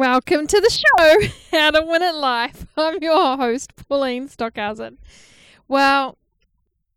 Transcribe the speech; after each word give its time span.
Welcome 0.00 0.46
to 0.46 0.58
the 0.58 0.70
show, 0.70 1.28
How 1.58 1.72
to 1.72 1.84
Win 1.84 2.02
at 2.02 2.14
Life. 2.14 2.64
I'm 2.78 3.02
your 3.02 3.36
host, 3.36 3.72
Pauline 3.86 4.28
Stockhausen. 4.28 4.96
Well, 5.68 6.16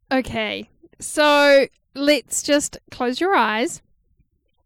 okay, 0.09 0.69
so 1.01 1.67
let's 1.93 2.41
just 2.41 2.77
close 2.91 3.19
your 3.19 3.35
eyes 3.35 3.81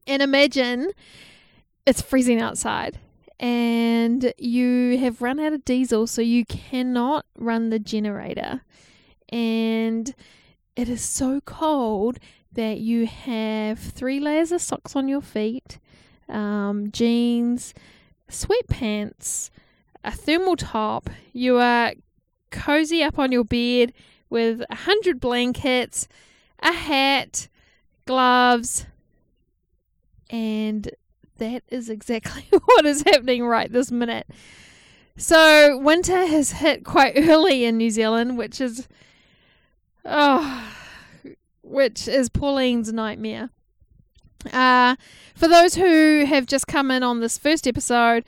and 0.05 0.21
imagine 0.21 0.91
it's 1.87 1.99
freezing 1.99 2.39
outside 2.39 2.99
and 3.39 4.31
you 4.37 4.99
have 4.99 5.23
run 5.23 5.39
out 5.39 5.53
of 5.53 5.65
diesel, 5.65 6.05
so 6.05 6.21
you 6.21 6.45
cannot 6.45 7.25
run 7.39 7.71
the 7.71 7.79
generator. 7.79 8.61
And 9.29 10.13
it 10.75 10.87
is 10.87 11.01
so 11.01 11.41
cold 11.41 12.19
that 12.51 12.77
you 12.77 13.07
have 13.07 13.79
three 13.79 14.19
layers 14.19 14.51
of 14.51 14.61
socks 14.61 14.95
on 14.95 15.07
your 15.07 15.21
feet, 15.21 15.79
um, 16.29 16.91
jeans, 16.91 17.73
sweatpants, 18.29 19.49
a 20.03 20.11
thermal 20.11 20.55
top. 20.55 21.09
You 21.33 21.57
are 21.57 21.93
cozy 22.51 23.03
up 23.03 23.19
on 23.19 23.31
your 23.31 23.43
bed 23.43 23.93
with 24.29 24.61
a 24.69 24.75
hundred 24.75 25.19
blankets, 25.19 26.07
a 26.59 26.73
hat, 26.73 27.47
gloves, 28.05 28.85
and 30.29 30.89
that 31.37 31.63
is 31.69 31.89
exactly 31.89 32.45
what 32.65 32.85
is 32.85 33.03
happening 33.03 33.45
right 33.45 33.71
this 33.71 33.91
minute. 33.91 34.27
So, 35.17 35.77
winter 35.77 36.27
has 36.27 36.51
hit 36.51 36.83
quite 36.83 37.13
early 37.17 37.65
in 37.65 37.77
New 37.77 37.89
Zealand, 37.89 38.37
which 38.37 38.61
is 38.61 38.87
oh, 40.05 40.73
which 41.63 42.07
is 42.07 42.29
Pauline's 42.29 42.93
nightmare. 42.93 43.49
Uh, 44.53 44.95
for 45.35 45.47
those 45.47 45.75
who 45.75 46.25
have 46.25 46.45
just 46.45 46.67
come 46.67 46.91
in 46.91 47.03
on 47.03 47.19
this 47.19 47.37
first 47.37 47.67
episode, 47.67 48.23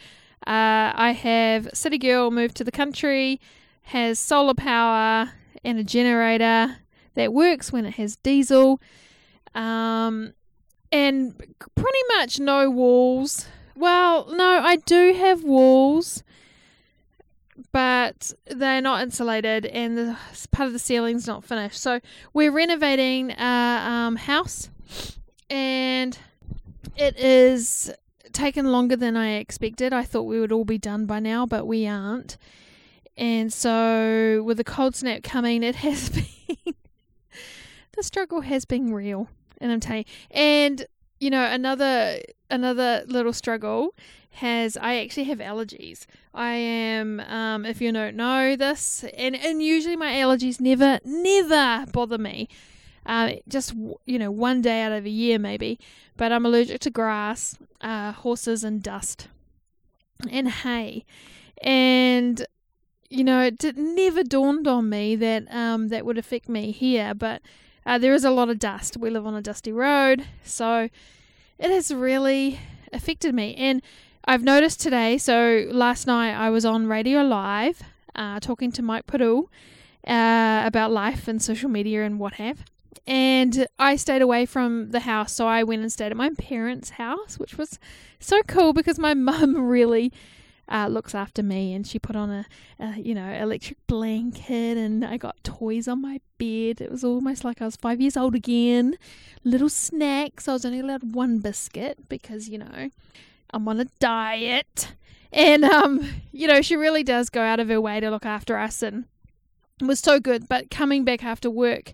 uh, 0.47 0.93
I 0.95 1.15
have 1.17 1.69
City 1.73 1.97
Girl 1.97 2.31
moved 2.31 2.55
to 2.57 2.63
the 2.63 2.71
country, 2.71 3.39
has 3.83 4.19
solar 4.19 4.53
power 4.53 5.31
and 5.63 5.79
a 5.79 5.83
generator 5.83 6.77
that 7.15 7.33
works 7.33 7.71
when 7.71 7.85
it 7.85 7.95
has 7.95 8.15
diesel. 8.17 8.79
Um, 9.55 10.33
and 10.91 11.37
pretty 11.75 11.99
much 12.15 12.39
no 12.39 12.69
walls. 12.69 13.47
Well, 13.75 14.27
no, 14.33 14.59
I 14.61 14.77
do 14.77 15.13
have 15.13 15.43
walls, 15.43 16.23
but 17.71 18.33
they're 18.47 18.81
not 18.81 19.01
insulated, 19.01 19.65
and 19.67 19.97
the 19.97 20.17
part 20.51 20.67
of 20.67 20.73
the 20.73 20.79
ceiling's 20.79 21.27
not 21.27 21.43
finished. 21.43 21.79
So 21.79 21.99
we're 22.33 22.51
renovating 22.51 23.31
a 23.31 23.83
um, 23.85 24.15
house, 24.17 24.69
and 25.49 26.17
it 26.95 27.17
is 27.17 27.91
taken 28.33 28.71
longer 28.71 28.95
than 28.95 29.17
I 29.17 29.37
expected. 29.37 29.93
I 29.93 30.03
thought 30.03 30.23
we 30.23 30.39
would 30.39 30.51
all 30.51 30.65
be 30.65 30.77
done 30.77 31.05
by 31.05 31.19
now, 31.19 31.45
but 31.45 31.65
we 31.65 31.87
aren't. 31.87 32.37
And 33.17 33.51
so, 33.51 34.43
with 34.45 34.57
the 34.57 34.63
cold 34.63 34.95
snap 34.95 35.23
coming, 35.23 35.63
it 35.63 35.75
has 35.87 36.09
been 36.09 36.73
the 37.99 38.03
struggle 38.03 38.41
has 38.41 38.63
been 38.63 38.93
real 38.93 39.27
and 39.59 39.71
I'm 39.71 39.79
telling 39.79 40.05
you. 40.07 40.13
And 40.31 40.85
you 41.19 41.29
know, 41.29 41.43
another 41.43 42.21
another 42.49 43.03
little 43.07 43.33
struggle 43.33 43.93
has 44.31 44.77
I 44.77 44.97
actually 44.99 45.25
have 45.25 45.39
allergies. 45.39 46.05
I 46.33 46.53
am, 46.53 47.19
um, 47.19 47.65
if 47.65 47.81
you 47.81 47.91
don't 47.91 48.15
know 48.15 48.55
this, 48.55 49.03
and 49.17 49.35
and 49.35 49.61
usually 49.61 49.95
my 49.95 50.13
allergies 50.13 50.61
never 50.61 50.99
never 51.03 51.85
bother 51.91 52.17
me. 52.17 52.47
Uh, 53.09 53.31
just 53.47 53.73
you 54.05 54.19
know, 54.19 54.29
one 54.29 54.61
day 54.61 54.81
out 54.83 54.91
of 54.91 55.03
a 55.05 55.09
year 55.09 55.39
maybe. 55.39 55.79
But 56.15 56.31
I'm 56.31 56.45
allergic 56.45 56.79
to 56.81 56.89
grass, 56.91 57.57
uh, 57.81 58.11
horses, 58.11 58.63
and 58.63 58.83
dust, 58.83 59.27
and 60.29 60.47
hay, 60.47 61.05
and 61.63 62.45
you 63.09 63.23
know, 63.23 63.41
it 63.41 63.57
did, 63.57 63.77
never 63.77 64.23
dawned 64.23 64.67
on 64.67 64.89
me 64.89 65.15
that 65.15 65.51
um, 65.51 65.87
that 65.87 66.05
would 66.05 66.17
affect 66.17 66.47
me 66.47 66.71
here, 66.71 67.13
but 67.15 67.41
uh, 67.85 67.97
there 67.97 68.13
is 68.13 68.23
a 68.23 68.31
lot 68.31 68.49
of 68.49 68.59
dust. 68.59 68.97
We 68.97 69.09
live 69.09 69.25
on 69.25 69.33
a 69.33 69.41
dusty 69.41 69.71
road, 69.71 70.25
so 70.43 70.89
it 71.57 71.71
has 71.71 71.91
really 71.91 72.59
affected 72.93 73.33
me. 73.33 73.55
And 73.55 73.81
I've 74.25 74.43
noticed 74.43 74.79
today, 74.79 75.17
so 75.17 75.65
last 75.71 76.05
night 76.05 76.35
I 76.35 76.51
was 76.51 76.65
on 76.65 76.85
Radio 76.85 77.23
Live 77.23 77.81
uh, 78.13 78.39
talking 78.39 78.71
to 78.73 78.83
Mike 78.83 79.07
Puru 79.07 79.45
uh, 80.07 80.61
about 80.65 80.91
life 80.91 81.27
and 81.27 81.41
social 81.41 81.69
media 81.69 82.03
and 82.03 82.19
what 82.19 82.33
have. 82.33 82.65
And 83.05 83.67
I 83.77 83.95
stayed 83.95 84.21
away 84.21 84.45
from 84.45 84.91
the 84.91 85.01
house, 85.01 85.33
so 85.33 85.47
I 85.47 85.63
went 85.63 85.81
and 85.81 85.91
stayed 85.91 86.11
at 86.11 86.17
my 86.17 86.31
parents' 86.31 86.91
house, 86.91 87.39
which 87.39 87.57
was 87.57 87.79
so 88.19 88.41
cool 88.43 88.73
because 88.73 88.99
my 88.99 89.13
mum 89.15 89.67
really 89.67 90.11
uh, 90.69 90.87
looks 90.87 91.15
after 91.15 91.41
me, 91.41 91.73
and 91.73 91.85
she 91.85 91.97
put 91.99 92.15
on 92.15 92.29
a, 92.29 92.45
a, 92.79 92.99
you 92.99 93.15
know 93.15 93.27
electric 93.33 93.85
blanket, 93.87 94.77
and 94.77 95.03
I 95.03 95.17
got 95.17 95.43
toys 95.43 95.87
on 95.87 96.01
my 96.01 96.19
bed. 96.37 96.81
It 96.81 96.91
was 96.91 97.03
almost 97.03 97.43
like 97.43 97.61
I 97.61 97.65
was 97.65 97.75
five 97.75 97.99
years 97.99 98.15
old 98.15 98.35
again. 98.35 98.97
Little 99.43 99.69
snacks. 99.69 100.47
I 100.47 100.53
was 100.53 100.65
only 100.65 100.79
allowed 100.79 101.15
one 101.15 101.39
biscuit 101.39 102.07
because 102.07 102.47
you 102.49 102.59
know 102.59 102.89
I'm 103.51 103.67
on 103.67 103.79
a 103.79 103.85
diet, 103.99 104.93
and 105.33 105.63
um, 105.63 106.07
you 106.31 106.47
know 106.47 106.61
she 106.61 106.75
really 106.75 107.03
does 107.03 107.29
go 107.29 107.41
out 107.41 107.59
of 107.59 107.69
her 107.69 107.81
way 107.81 107.99
to 107.99 108.11
look 108.11 108.25
after 108.25 108.57
us, 108.57 108.83
and 108.83 109.05
was 109.81 109.99
so 109.99 110.19
good. 110.19 110.47
But 110.47 110.69
coming 110.69 111.03
back 111.03 111.23
after 111.23 111.49
work. 111.49 111.93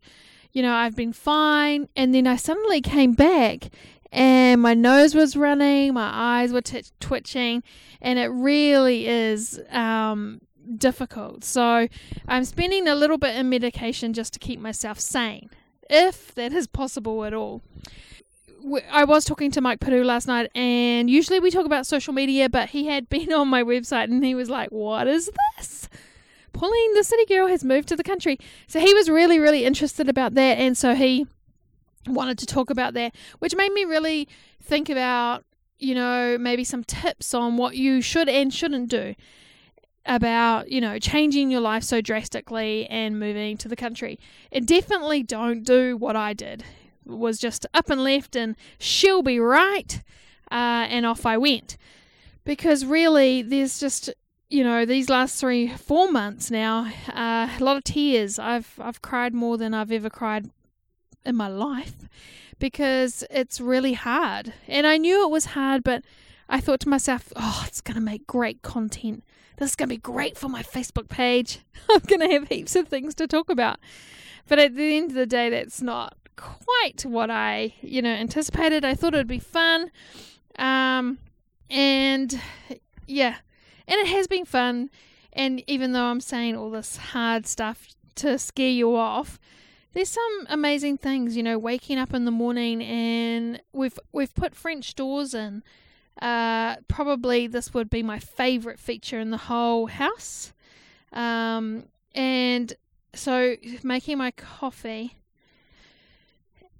You 0.55 0.61
know, 0.61 0.73
I've 0.73 0.95
been 0.95 1.11
fine, 1.11 1.89
and 1.97 2.15
then 2.15 2.27
I 2.27 2.37
suddenly 2.37 2.79
came 2.79 3.11
back 3.11 3.69
and 4.15 4.61
my 4.61 4.73
nose 4.73 5.13
was 5.13 5.35
running, 5.35 5.93
my 5.93 6.09
eyes 6.13 6.53
were 6.53 6.61
t- 6.61 6.85
twitching, 7.01 7.61
and 8.01 8.17
it 8.17 8.27
really 8.27 9.05
is 9.05 9.59
um, 9.69 10.39
difficult. 10.77 11.43
So 11.43 11.89
I'm 12.25 12.45
spending 12.45 12.87
a 12.87 12.95
little 12.95 13.17
bit 13.17 13.35
in 13.35 13.49
medication 13.49 14.13
just 14.13 14.31
to 14.31 14.39
keep 14.39 14.61
myself 14.61 15.01
sane, 15.01 15.49
if 15.89 16.33
that 16.35 16.53
is 16.53 16.65
possible 16.65 17.25
at 17.25 17.33
all. 17.33 17.61
I 18.89 19.03
was 19.03 19.25
talking 19.25 19.51
to 19.51 19.59
Mike 19.59 19.81
Puru 19.81 20.05
last 20.05 20.27
night, 20.27 20.49
and 20.55 21.09
usually 21.09 21.41
we 21.41 21.51
talk 21.51 21.65
about 21.65 21.85
social 21.85 22.13
media, 22.13 22.47
but 22.47 22.69
he 22.69 22.87
had 22.87 23.09
been 23.09 23.33
on 23.33 23.49
my 23.49 23.63
website 23.63 24.05
and 24.05 24.23
he 24.23 24.33
was 24.33 24.49
like, 24.49 24.69
What 24.69 25.09
is 25.09 25.29
this? 25.57 25.89
Pauline, 26.55 26.93
the 26.93 27.03
city 27.03 27.25
girl, 27.25 27.47
has 27.47 27.63
moved 27.63 27.89
to 27.89 27.95
the 27.95 28.03
country. 28.03 28.39
So 28.67 28.79
he 28.79 28.93
was 28.93 29.09
really, 29.09 29.39
really 29.39 29.65
interested 29.65 30.07
about 30.07 30.35
that, 30.35 30.57
and 30.57 30.77
so 30.77 30.95
he 30.95 31.27
wanted 32.07 32.37
to 32.39 32.45
talk 32.45 32.69
about 32.69 32.93
that, 32.93 33.13
which 33.39 33.55
made 33.55 33.73
me 33.73 33.83
really 33.83 34.27
think 34.61 34.89
about, 34.89 35.43
you 35.79 35.93
know, 35.93 36.37
maybe 36.39 36.63
some 36.63 36.83
tips 36.83 37.33
on 37.33 37.57
what 37.57 37.75
you 37.75 38.01
should 38.01 38.29
and 38.29 38.53
shouldn't 38.53 38.89
do 38.89 39.15
about, 40.05 40.69
you 40.71 40.79
know, 40.79 40.99
changing 40.99 41.49
your 41.49 41.61
life 41.61 41.83
so 41.83 41.99
drastically 41.99 42.85
and 42.87 43.19
moving 43.19 43.57
to 43.57 43.67
the 43.67 43.75
country. 43.75 44.19
And 44.51 44.67
definitely 44.67 45.23
don't 45.23 45.63
do 45.63 45.97
what 45.97 46.15
I 46.15 46.33
did. 46.33 46.63
It 47.05 47.11
was 47.11 47.39
just 47.39 47.65
up 47.73 47.89
and 47.89 48.03
left 48.03 48.35
and 48.35 48.55
she'll 48.77 49.23
be 49.23 49.39
right, 49.39 50.01
uh, 50.51 50.85
and 50.89 51.05
off 51.05 51.25
I 51.25 51.37
went. 51.37 51.75
Because 52.43 52.85
really, 52.85 53.41
there's 53.41 53.79
just 53.79 54.13
you 54.49 54.63
know 54.63 54.85
these 54.85 55.09
last 55.09 55.39
three 55.39 55.67
four 55.69 56.11
months 56.11 56.51
now 56.51 56.91
uh, 57.09 57.49
a 57.59 57.63
lot 57.63 57.77
of 57.77 57.83
tears 57.83 58.37
i've 58.37 58.79
i've 58.79 59.01
cried 59.01 59.33
more 59.33 59.57
than 59.57 59.73
i've 59.73 59.91
ever 59.91 60.09
cried 60.09 60.49
in 61.25 61.35
my 61.35 61.47
life 61.47 62.07
because 62.59 63.23
it's 63.29 63.59
really 63.59 63.93
hard. 63.93 64.53
And 64.67 64.87
I 64.87 64.97
knew 64.97 65.23
it 65.23 65.31
was 65.31 65.45
hard, 65.45 65.83
but 65.83 66.03
I 66.47 66.59
thought 66.59 66.79
to 66.81 66.89
myself, 66.89 67.33
oh, 67.35 67.63
it's 67.67 67.81
going 67.81 67.95
to 67.95 68.01
make 68.01 68.27
great 68.27 68.61
content. 68.61 69.23
This 69.57 69.71
is 69.71 69.75
going 69.75 69.89
to 69.89 69.95
be 69.95 70.01
great 70.01 70.37
for 70.37 70.49
my 70.49 70.63
Facebook 70.63 71.09
page. 71.09 71.59
I'm 71.89 72.01
going 72.01 72.21
to 72.21 72.29
have 72.29 72.47
heaps 72.47 72.75
of 72.75 72.87
things 72.87 73.15
to 73.15 73.27
talk 73.27 73.49
about. 73.49 73.79
But 74.47 74.59
at 74.59 74.75
the 74.75 74.97
end 74.97 75.11
of 75.11 75.15
the 75.15 75.25
day, 75.25 75.49
that's 75.49 75.81
not 75.81 76.15
quite 76.35 77.05
what 77.05 77.31
I, 77.31 77.73
you 77.81 78.01
know, 78.01 78.11
anticipated. 78.11 78.85
I 78.85 78.93
thought 78.93 79.13
it 79.13 79.17
would 79.17 79.27
be 79.27 79.39
fun. 79.39 79.89
Um, 80.59 81.17
and 81.69 82.39
yeah, 83.07 83.37
and 83.87 83.99
it 83.99 84.07
has 84.07 84.27
been 84.27 84.45
fun. 84.45 84.89
And 85.33 85.63
even 85.67 85.91
though 85.91 86.05
I'm 86.05 86.21
saying 86.21 86.55
all 86.55 86.71
this 86.71 86.97
hard 86.97 87.45
stuff 87.45 87.87
to 88.15 88.37
scare 88.39 88.69
you 88.69 88.95
off, 88.95 89.39
there's 89.93 90.09
some 90.09 90.47
amazing 90.49 90.97
things, 90.97 91.35
you 91.37 91.43
know, 91.43 91.57
waking 91.57 91.97
up 91.97 92.13
in 92.13 92.25
the 92.25 92.31
morning 92.31 92.81
and 92.81 93.61
we've 93.73 93.97
we've 94.11 94.33
put 94.35 94.55
French 94.55 94.95
doors 94.95 95.33
in. 95.33 95.63
Uh, 96.21 96.77
probably 96.87 97.47
this 97.47 97.73
would 97.73 97.89
be 97.89 98.01
my 98.01 98.19
favorite 98.19 98.79
feature 98.79 99.19
in 99.19 99.31
the 99.31 99.37
whole 99.37 99.87
house. 99.87 100.53
Um, 101.11 101.85
and 102.13 102.73
so 103.13 103.55
making 103.83 104.17
my 104.17 104.31
coffee 104.31 105.15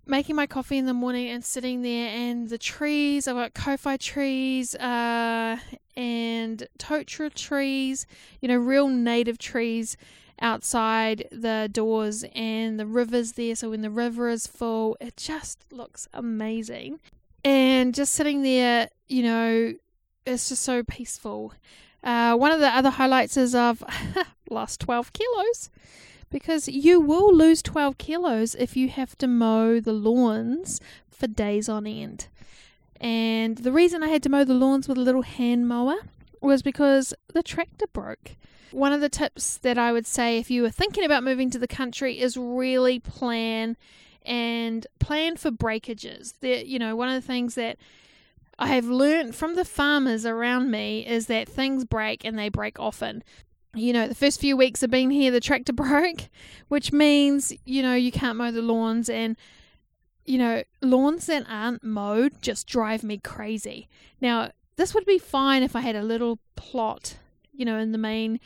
making 0.07 0.35
my 0.35 0.45
coffee 0.47 0.77
in 0.77 0.85
the 0.85 0.93
morning 0.93 1.29
and 1.29 1.43
sitting 1.43 1.81
there 1.81 2.09
and 2.09 2.49
the 2.49 2.57
trees 2.57 3.27
I've 3.27 3.35
got 3.35 3.53
kowhai 3.53 3.97
trees 3.99 4.75
uh, 4.75 5.57
and 5.97 6.67
totara 6.77 7.33
trees 7.33 8.05
you 8.41 8.47
know 8.47 8.57
real 8.57 8.87
native 8.87 9.37
trees 9.37 9.97
outside 10.41 11.27
the 11.31 11.69
doors 11.71 12.25
and 12.33 12.79
the 12.79 12.85
river's 12.85 13.33
there. 13.33 13.55
So 13.55 13.69
when 13.69 13.81
the 13.81 13.89
river 13.89 14.29
is 14.29 14.47
full, 14.47 14.97
it 14.99 15.17
just 15.17 15.65
looks 15.71 16.07
amazing. 16.13 16.99
And 17.43 17.93
just 17.93 18.13
sitting 18.13 18.41
there, 18.41 18.89
you 19.07 19.23
know, 19.23 19.73
it's 20.25 20.49
just 20.49 20.63
so 20.63 20.83
peaceful. 20.83 21.53
Uh, 22.03 22.35
one 22.35 22.51
of 22.51 22.59
the 22.59 22.67
other 22.67 22.89
highlights 22.89 23.37
is 23.37 23.55
I've 23.55 23.83
lost 24.49 24.81
12 24.81 25.13
kilos 25.13 25.69
because 26.35 26.67
you 26.67 26.99
will 26.99 27.33
lose 27.33 27.61
12 27.61 27.97
kilos 27.97 28.55
if 28.55 28.75
you 28.75 28.89
have 28.89 29.17
to 29.17 29.25
mow 29.25 29.79
the 29.79 29.93
lawns 29.93 30.81
for 31.09 31.27
days 31.27 31.69
on 31.69 31.87
end. 31.87 32.27
And 32.99 33.59
the 33.59 33.71
reason 33.71 34.03
I 34.03 34.09
had 34.09 34.21
to 34.23 34.29
mow 34.29 34.43
the 34.43 34.53
lawns 34.53 34.89
with 34.89 34.97
a 34.97 35.01
little 35.01 35.21
hand 35.21 35.69
mower 35.69 35.95
was 36.41 36.61
because 36.61 37.13
the 37.33 37.41
tractor 37.41 37.87
broke. 37.93 38.35
One 38.71 38.91
of 38.91 38.99
the 38.99 39.07
tips 39.07 39.59
that 39.59 39.77
I 39.77 39.93
would 39.93 40.05
say 40.05 40.37
if 40.37 40.51
you 40.51 40.63
were 40.63 40.69
thinking 40.69 41.05
about 41.05 41.23
moving 41.23 41.49
to 41.51 41.57
the 41.57 41.69
country 41.69 42.19
is 42.19 42.35
really 42.35 42.99
plan 42.99 43.77
and 44.25 44.85
plan 44.99 45.37
for 45.37 45.51
breakages. 45.51 46.33
That 46.41 46.67
you 46.67 46.79
know, 46.79 46.97
one 46.97 47.07
of 47.07 47.15
the 47.15 47.25
things 47.25 47.55
that 47.55 47.77
I 48.59 48.67
have 48.67 48.87
learned 48.87 49.35
from 49.35 49.55
the 49.55 49.63
farmers 49.63 50.25
around 50.25 50.69
me 50.69 51.07
is 51.07 51.27
that 51.27 51.47
things 51.47 51.85
break 51.85 52.25
and 52.25 52.37
they 52.37 52.49
break 52.49 52.77
often. 52.77 53.23
You 53.75 53.93
know, 53.93 54.07
the 54.07 54.15
first 54.15 54.39
few 54.39 54.55
weeks 54.55 54.83
of 54.83 54.89
being 54.89 55.11
here, 55.11 55.31
the 55.31 55.39
tractor 55.39 55.73
broke, 55.73 56.29
which 56.67 56.91
means, 56.91 57.53
you 57.65 57.81
know, 57.81 57.93
you 57.93 58.11
can't 58.11 58.37
mow 58.37 58.51
the 58.51 58.61
lawns. 58.61 59.09
And, 59.09 59.37
you 60.25 60.37
know, 60.37 60.63
lawns 60.81 61.27
that 61.27 61.45
aren't 61.49 61.83
mowed 61.83 62.41
just 62.41 62.67
drive 62.67 63.03
me 63.03 63.17
crazy. 63.17 63.87
Now, 64.21 64.51
this 64.77 64.93
would 64.93 65.05
be 65.05 65.19
fine 65.19 65.63
if 65.63 65.75
I 65.75 65.81
had 65.81 65.95
a 65.95 66.03
little 66.03 66.39
plot, 66.55 67.17
you 67.53 67.65
know, 67.65 67.77
in 67.77 67.91
the 67.91 67.97
main, 67.97 68.39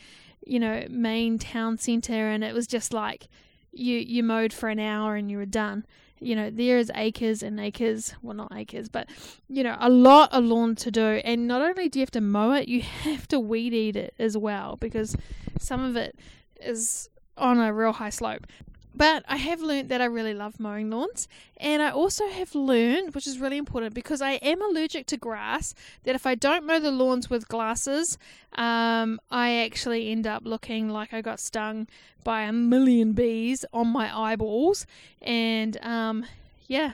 you 0.46 0.60
know, 0.60 0.84
main 0.88 1.38
town 1.38 1.78
centre 1.78 2.28
and 2.28 2.44
it 2.44 2.54
was 2.54 2.66
just 2.66 2.92
like 2.92 3.28
you 3.72 3.98
you 3.98 4.22
mowed 4.22 4.52
for 4.52 4.68
an 4.68 4.80
hour 4.80 5.16
and 5.16 5.30
you 5.30 5.36
were 5.36 5.46
done 5.46 5.84
you 6.20 6.36
know, 6.36 6.50
there 6.50 6.78
is 6.78 6.92
acres 6.94 7.42
and 7.42 7.58
acres, 7.58 8.14
well, 8.22 8.36
not 8.36 8.52
acres, 8.54 8.88
but, 8.90 9.08
you 9.48 9.64
know, 9.64 9.76
a 9.80 9.88
lot 9.88 10.30
of 10.32 10.44
lawn 10.44 10.74
to 10.76 10.90
do. 10.90 11.20
And 11.24 11.48
not 11.48 11.62
only 11.62 11.88
do 11.88 11.98
you 11.98 12.02
have 12.02 12.10
to 12.12 12.20
mow 12.20 12.52
it, 12.52 12.68
you 12.68 12.82
have 13.02 13.26
to 13.28 13.40
weed 13.40 13.72
eat 13.72 13.96
it 13.96 14.14
as 14.18 14.36
well 14.36 14.76
because 14.76 15.16
some 15.58 15.82
of 15.82 15.96
it 15.96 16.18
is 16.60 17.08
on 17.38 17.58
a 17.58 17.72
real 17.72 17.92
high 17.92 18.10
slope. 18.10 18.46
But 18.94 19.24
I 19.28 19.36
have 19.36 19.60
learned 19.60 19.88
that 19.88 20.00
I 20.00 20.06
really 20.06 20.34
love 20.34 20.58
mowing 20.58 20.90
lawns, 20.90 21.28
and 21.56 21.80
I 21.80 21.90
also 21.90 22.28
have 22.28 22.54
learned, 22.54 23.14
which 23.14 23.26
is 23.26 23.38
really 23.38 23.56
important 23.56 23.94
because 23.94 24.20
I 24.20 24.32
am 24.32 24.60
allergic 24.60 25.06
to 25.06 25.16
grass, 25.16 25.74
that 26.02 26.14
if 26.14 26.26
I 26.26 26.34
don't 26.34 26.66
mow 26.66 26.80
the 26.80 26.90
lawns 26.90 27.30
with 27.30 27.48
glasses, 27.48 28.18
um, 28.54 29.20
I 29.30 29.54
actually 29.58 30.10
end 30.10 30.26
up 30.26 30.42
looking 30.44 30.88
like 30.88 31.14
I 31.14 31.22
got 31.22 31.38
stung 31.38 31.86
by 32.24 32.42
a 32.42 32.52
million 32.52 33.12
bees 33.12 33.64
on 33.72 33.88
my 33.88 34.14
eyeballs, 34.14 34.86
and 35.22 35.76
um, 35.82 36.26
yeah, 36.66 36.92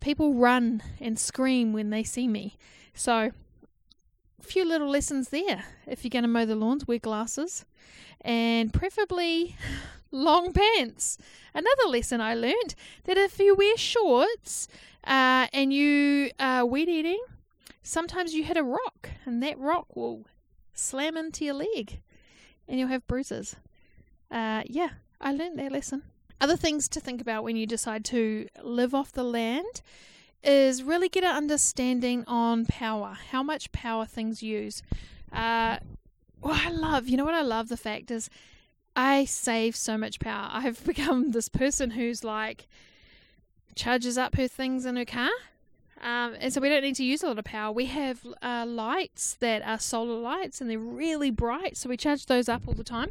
people 0.00 0.34
run 0.34 0.82
and 1.00 1.18
scream 1.18 1.72
when 1.72 1.90
they 1.90 2.04
see 2.04 2.28
me. 2.28 2.58
So, 2.92 3.32
a 4.38 4.42
few 4.42 4.64
little 4.64 4.88
lessons 4.88 5.30
there. 5.30 5.64
If 5.86 6.04
you're 6.04 6.10
going 6.10 6.22
to 6.22 6.28
mow 6.28 6.44
the 6.44 6.54
lawns, 6.54 6.86
wear 6.86 6.98
glasses, 6.98 7.64
and 8.20 8.72
preferably 8.72 9.56
long 10.10 10.52
pants. 10.52 11.18
Another 11.54 11.88
lesson 11.88 12.20
I 12.20 12.34
learned 12.34 12.74
that 13.04 13.16
if 13.16 13.38
you 13.38 13.54
wear 13.54 13.76
shorts 13.76 14.68
uh, 15.04 15.46
and 15.52 15.72
you 15.72 16.30
are 16.38 16.64
weed 16.64 16.88
eating, 16.88 17.20
sometimes 17.82 18.34
you 18.34 18.44
hit 18.44 18.56
a 18.56 18.62
rock 18.62 19.10
and 19.24 19.42
that 19.42 19.58
rock 19.58 19.96
will 19.96 20.26
slam 20.74 21.16
into 21.16 21.44
your 21.44 21.54
leg 21.54 22.00
and 22.68 22.78
you'll 22.78 22.88
have 22.88 23.06
bruises. 23.06 23.56
Uh, 24.30 24.62
yeah, 24.66 24.90
I 25.20 25.32
learned 25.32 25.58
that 25.58 25.72
lesson. 25.72 26.02
Other 26.40 26.56
things 26.56 26.88
to 26.88 27.00
think 27.00 27.20
about 27.20 27.44
when 27.44 27.56
you 27.56 27.66
decide 27.66 28.04
to 28.06 28.48
live 28.62 28.94
off 28.94 29.12
the 29.12 29.24
land 29.24 29.82
is 30.42 30.82
really 30.82 31.08
get 31.08 31.24
an 31.24 31.36
understanding 31.36 32.24
on 32.26 32.64
power, 32.64 33.18
how 33.30 33.42
much 33.42 33.72
power 33.72 34.06
things 34.06 34.42
use. 34.42 34.82
Uh, 35.32 35.78
what 36.40 36.64
I 36.64 36.70
love, 36.70 37.08
you 37.08 37.18
know 37.18 37.26
what 37.26 37.34
I 37.34 37.42
love? 37.42 37.68
The 37.68 37.76
fact 37.76 38.10
is, 38.10 38.30
I 38.94 39.24
save 39.24 39.76
so 39.76 39.96
much 39.96 40.20
power. 40.20 40.48
I've 40.52 40.84
become 40.84 41.30
this 41.30 41.48
person 41.48 41.92
who's 41.92 42.24
like 42.24 42.68
charges 43.74 44.18
up 44.18 44.36
her 44.36 44.48
things 44.48 44.84
in 44.84 44.96
her 44.96 45.04
car. 45.04 45.30
Um, 46.02 46.34
and 46.38 46.52
so 46.52 46.62
we 46.62 46.70
don't 46.70 46.82
need 46.82 46.96
to 46.96 47.04
use 47.04 47.22
a 47.22 47.26
lot 47.26 47.38
of 47.38 47.44
power. 47.44 47.70
We 47.72 47.86
have 47.86 48.26
uh, 48.40 48.64
lights 48.66 49.36
that 49.40 49.62
are 49.62 49.78
solar 49.78 50.18
lights 50.18 50.60
and 50.60 50.70
they're 50.70 50.78
really 50.78 51.30
bright, 51.30 51.76
so 51.76 51.90
we 51.90 51.98
charge 51.98 52.24
those 52.26 52.48
up 52.48 52.62
all 52.66 52.72
the 52.72 52.84
time, 52.84 53.10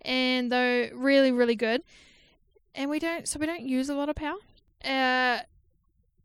and 0.00 0.50
they're 0.50 0.90
really 0.94 1.32
really 1.32 1.54
good. 1.54 1.82
And 2.74 2.88
we 2.88 2.98
don't, 2.98 3.28
so 3.28 3.38
we 3.38 3.46
don't 3.46 3.62
use 3.62 3.90
a 3.90 3.94
lot 3.94 4.08
of 4.08 4.16
power, 4.16 4.38
uh, 4.84 5.40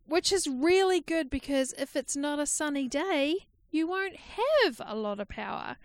which 0.08 0.32
is 0.32 0.48
really 0.48 1.02
good 1.02 1.30
because 1.30 1.74
if 1.74 1.96
it's 1.98 2.16
not 2.16 2.40
a 2.40 2.46
sunny 2.46 2.88
day, 2.88 3.48
you 3.76 3.88
won't 3.88 4.16
have 4.16 4.82
a 4.86 4.96
lot 4.96 5.20
of 5.20 5.28
power. 5.28 5.76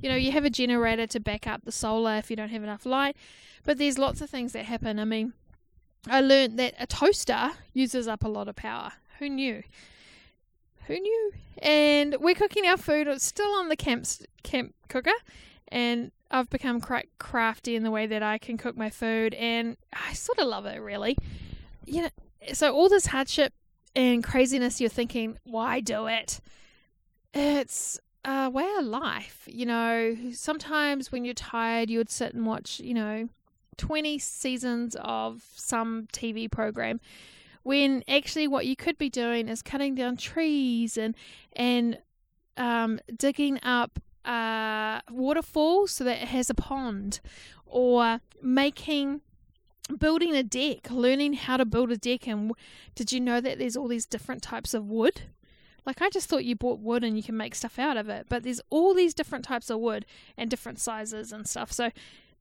You 0.00 0.08
know, 0.08 0.16
you 0.16 0.32
have 0.32 0.44
a 0.44 0.50
generator 0.50 1.06
to 1.08 1.20
back 1.20 1.46
up 1.46 1.64
the 1.64 1.72
solar 1.72 2.16
if 2.16 2.30
you 2.30 2.36
don't 2.36 2.48
have 2.48 2.62
enough 2.62 2.86
light, 2.86 3.16
but 3.64 3.76
there's 3.76 3.98
lots 3.98 4.20
of 4.20 4.30
things 4.30 4.52
that 4.52 4.64
happen. 4.64 4.98
I 4.98 5.04
mean, 5.04 5.34
I 6.08 6.20
learned 6.20 6.58
that 6.58 6.74
a 6.78 6.86
toaster 6.86 7.50
uses 7.74 8.08
up 8.08 8.24
a 8.24 8.28
lot 8.28 8.48
of 8.48 8.56
power. 8.56 8.92
Who 9.18 9.28
knew? 9.28 9.62
Who 10.86 10.98
knew? 10.98 11.32
And 11.58 12.16
we're 12.20 12.34
cooking 12.34 12.66
our 12.66 12.78
food. 12.78 13.06
It's 13.08 13.24
still 13.24 13.52
on 13.52 13.68
the 13.68 13.76
camp 13.76 14.06
camp 14.42 14.74
cooker, 14.88 15.12
and 15.68 16.12
I've 16.30 16.48
become 16.48 16.80
quite 16.80 17.10
crafty 17.18 17.76
in 17.76 17.82
the 17.82 17.90
way 17.90 18.06
that 18.06 18.22
I 18.22 18.38
can 18.38 18.56
cook 18.56 18.76
my 18.76 18.90
food, 18.90 19.34
and 19.34 19.76
I 19.92 20.14
sort 20.14 20.38
of 20.38 20.46
love 20.46 20.66
it. 20.66 20.80
Really, 20.80 21.16
you 21.84 22.02
know. 22.02 22.08
So 22.54 22.74
all 22.74 22.88
this 22.88 23.06
hardship 23.06 23.52
and 23.94 24.24
craziness, 24.24 24.80
you're 24.80 24.88
thinking, 24.88 25.38
why 25.44 25.80
do 25.80 26.06
it? 26.06 26.40
It's 27.32 28.00
a 28.24 28.50
way 28.50 28.68
of 28.78 28.84
life. 28.84 29.44
You 29.46 29.66
know, 29.66 30.16
sometimes 30.32 31.12
when 31.12 31.24
you're 31.24 31.34
tired, 31.34 31.90
you 31.90 31.98
would 31.98 32.10
sit 32.10 32.34
and 32.34 32.46
watch, 32.46 32.80
you 32.80 32.94
know, 32.94 33.28
20 33.76 34.18
seasons 34.18 34.96
of 35.00 35.42
some 35.54 36.06
TV 36.12 36.50
program 36.50 37.00
when 37.62 38.02
actually 38.08 38.48
what 38.48 38.66
you 38.66 38.76
could 38.76 38.98
be 38.98 39.08
doing 39.08 39.48
is 39.48 39.62
cutting 39.62 39.94
down 39.94 40.16
trees 40.16 40.96
and 40.96 41.14
and 41.54 41.98
um, 42.56 43.00
digging 43.16 43.58
up 43.62 43.98
uh, 44.24 45.00
waterfall 45.10 45.86
so 45.86 46.04
that 46.04 46.22
it 46.22 46.28
has 46.28 46.50
a 46.50 46.54
pond 46.54 47.20
or 47.64 48.20
making 48.42 49.20
building 49.98 50.34
a 50.34 50.42
deck 50.42 50.90
learning 50.90 51.32
how 51.32 51.56
to 51.56 51.64
build 51.64 51.90
a 51.90 51.96
deck 51.96 52.26
and 52.28 52.52
did 52.94 53.12
you 53.12 53.20
know 53.20 53.40
that 53.40 53.58
there's 53.58 53.76
all 53.76 53.88
these 53.88 54.06
different 54.06 54.42
types 54.42 54.74
of 54.74 54.86
wood 54.86 55.22
like, 55.90 56.00
I 56.00 56.08
just 56.08 56.28
thought 56.28 56.44
you 56.44 56.54
bought 56.54 56.78
wood 56.78 57.02
and 57.02 57.16
you 57.16 57.22
can 57.22 57.36
make 57.36 57.56
stuff 57.56 57.76
out 57.76 57.96
of 57.96 58.08
it, 58.08 58.26
but 58.28 58.44
there's 58.44 58.60
all 58.70 58.94
these 58.94 59.12
different 59.12 59.44
types 59.44 59.70
of 59.70 59.80
wood 59.80 60.06
and 60.36 60.48
different 60.48 60.78
sizes 60.78 61.32
and 61.32 61.48
stuff. 61.48 61.72
So, 61.72 61.90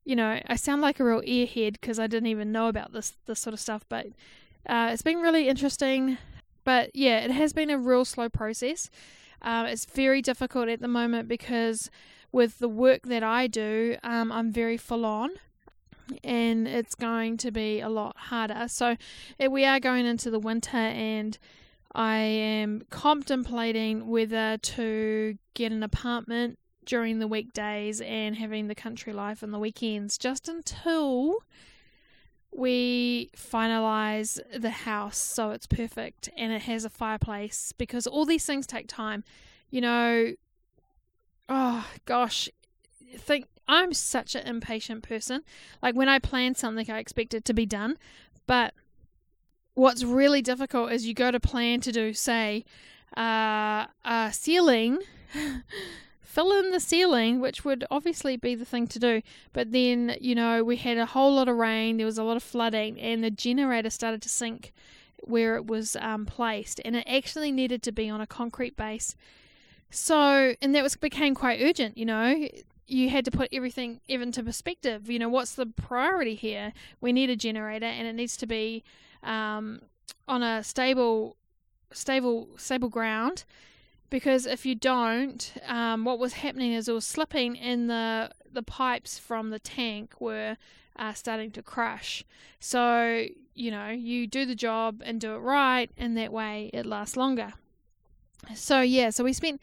you 0.05 0.15
know, 0.15 0.39
I 0.45 0.55
sound 0.55 0.83
like 0.83 1.00
a 1.00 1.03
real 1.03 1.21
earhead 1.21 1.73
because 1.73 1.97
I 1.97 2.05
didn't 2.05 2.27
even 2.27 2.51
know 2.51 2.67
about 2.67 2.93
this 2.93 3.15
this 3.25 3.39
sort 3.39 3.55
of 3.55 3.59
stuff, 3.59 3.85
but 3.89 4.05
uh, 4.67 4.91
it's 4.93 5.01
been 5.01 5.17
really 5.17 5.50
interesting. 5.50 6.19
But 6.63 6.95
yeah, 6.95 7.21
it 7.21 7.31
has 7.31 7.51
been 7.51 7.71
a 7.71 7.79
real 7.79 8.05
slow 8.05 8.29
process. 8.29 8.91
Uh, 9.41 9.65
it's 9.67 9.85
very 9.85 10.21
difficult 10.21 10.69
at 10.69 10.79
the 10.79 10.88
moment 10.88 11.27
because 11.27 11.89
with 12.31 12.59
the 12.59 12.69
work 12.69 13.03
that 13.07 13.23
I 13.23 13.47
do, 13.47 13.97
um, 14.03 14.31
I'm 14.31 14.51
very 14.51 14.77
full 14.77 15.05
on 15.05 15.31
and 16.23 16.67
it's 16.67 16.93
going 16.93 17.38
to 17.38 17.50
be 17.50 17.79
a 17.79 17.89
lot 17.89 18.15
harder. 18.15 18.67
So 18.67 18.95
we 19.50 19.65
are 19.65 19.79
going 19.79 20.05
into 20.05 20.29
the 20.29 20.39
winter 20.39 20.77
and 20.77 21.38
I 21.93 22.17
am 22.17 22.84
contemplating 22.89 24.08
whether 24.08 24.58
to 24.58 25.38
get 25.53 25.72
an 25.72 25.84
apartment 25.84 26.60
during 26.86 27.19
the 27.19 27.27
weekdays 27.27 28.01
and 28.01 28.36
having 28.36 28.67
the 28.67 28.75
country 28.75 29.13
life 29.13 29.43
on 29.43 29.51
the 29.51 29.60
weekends 29.60 30.17
just 30.17 30.48
until 30.48 31.38
we 32.51 33.29
finalize 33.36 34.39
the 34.60 34.72
house 34.72 35.17
so 35.17 35.51
it's 35.51 35.67
perfect 35.67 36.29
and 36.36 36.51
it 36.51 36.63
has 36.63 36.84
a 36.84 36.89
fireplace 36.89 37.74
because 37.77 38.08
all 38.08 38.25
these 38.25 38.46
things 38.46 38.65
take 38.65 38.88
time. 38.88 39.24
You 39.69 39.81
know, 39.81 40.34
oh 41.48 41.88
gosh, 42.05 42.50
think 43.17 43.46
I'm 43.67 43.93
such 43.93 44.34
an 44.34 44.48
impatient 44.48 45.03
person. 45.03 45.43
Like 45.81 45.96
when 45.96 46.10
I 46.10 46.17
plan 46.17 46.55
something, 46.55 46.89
I 46.89 46.98
expect 46.98 47.36
it 47.36 47.46
to 47.46 47.53
be 47.53 47.67
done, 47.67 47.98
but 48.48 48.74
what's 49.79 50.03
really 50.03 50.41
difficult 50.41 50.91
is 50.91 51.05
you 51.05 51.13
go 51.13 51.31
to 51.31 51.39
plan 51.39 51.79
to 51.79 51.91
do, 51.91 52.13
say, 52.13 52.65
uh, 53.17 53.86
a 54.03 54.29
ceiling, 54.31 55.00
fill 56.21 56.51
in 56.59 56.71
the 56.71 56.79
ceiling, 56.81 57.39
which 57.39 57.63
would 57.63 57.86
obviously 57.89 58.36
be 58.36 58.55
the 58.55 58.65
thing 58.65 58.88
to 58.88 59.00
do. 59.00 59.21
But 59.53 59.71
then, 59.71 60.17
you 60.19 60.36
know, 60.36 60.63
we 60.65 60.75
had 60.75 60.98
a 60.98 61.05
whole 61.05 61.33
lot 61.33 61.48
of 61.48 61.55
rain, 61.55 61.95
there 61.95 62.05
was 62.05 62.17
a 62.17 62.24
lot 62.24 62.36
of 62.36 62.43
flooding, 62.43 63.00
and 63.00 63.24
the 63.24 63.31
generator 63.31 63.89
started 63.89 64.21
to 64.24 64.29
sink 64.29 64.74
where 65.21 65.55
it 65.55 65.65
was 65.65 65.95
um, 66.01 66.25
placed, 66.25 66.81
and 66.83 66.95
it 66.95 67.05
actually 67.07 67.51
needed 67.51 67.81
to 67.83 67.91
be 67.91 68.09
on 68.09 68.19
a 68.19 68.27
concrete 68.27 68.75
base. 68.75 69.15
So, 69.89 70.55
and 70.62 70.75
that 70.75 70.83
was 70.83 70.95
became 70.98 71.33
quite 71.33 71.62
urgent, 71.62 71.98
you 71.98 72.05
know. 72.05 72.48
You 72.89 73.10
had 73.10 73.25
to 73.25 73.31
put 73.31 73.50
everything 73.53 74.01
even 74.08 74.31
to 74.34 74.43
perspective. 74.43 75.10
You 75.10 75.19
know, 75.19 75.29
what's 75.29 75.53
the 75.55 75.65
priority 75.67 76.36
here? 76.36 76.74
We 77.01 77.13
need 77.13 77.29
a 77.29 77.36
generator, 77.36 77.86
and 77.86 78.08
it 78.08 78.13
needs 78.13 78.36
to 78.38 78.48
be 78.48 78.84
um, 79.24 79.81
on 80.27 80.43
a 80.43 80.63
stable, 80.63 81.38
stable, 81.91 82.50
stable 82.58 82.89
ground. 82.89 83.46
because 84.10 84.46
if 84.46 84.65
you 84.65 84.75
don't, 84.75 85.53
um, 85.67 86.03
what 86.05 86.19
was 86.19 86.34
happening 86.34 86.74
is 86.74 86.88
it 86.88 86.93
was 86.93 87.05
slipping, 87.05 87.58
and 87.60 87.89
the 87.89 88.31
the 88.51 88.63
pipes 88.63 89.19
from 89.19 89.51
the 89.51 89.60
tank 89.60 90.19
were 90.19 90.58
uh, 90.98 91.13
starting 91.13 91.51
to 91.51 91.62
crush. 91.62 92.24
So 92.60 93.25
you 93.53 93.72
know, 93.72 93.89
you 93.89 94.27
do 94.27 94.46
the 94.46 94.55
job 94.55 95.01
and 95.05 95.19
do 95.22 95.34
it 95.36 95.39
right, 95.39 95.91
and 95.98 96.17
that 96.17 96.31
way 96.31 96.69
it 96.74 96.86
lasts 96.86 97.17
longer. 97.17 97.53
So 98.55 98.81
yeah, 98.81 99.10
so 99.10 99.24
we 99.24 99.34
spent 99.34 99.62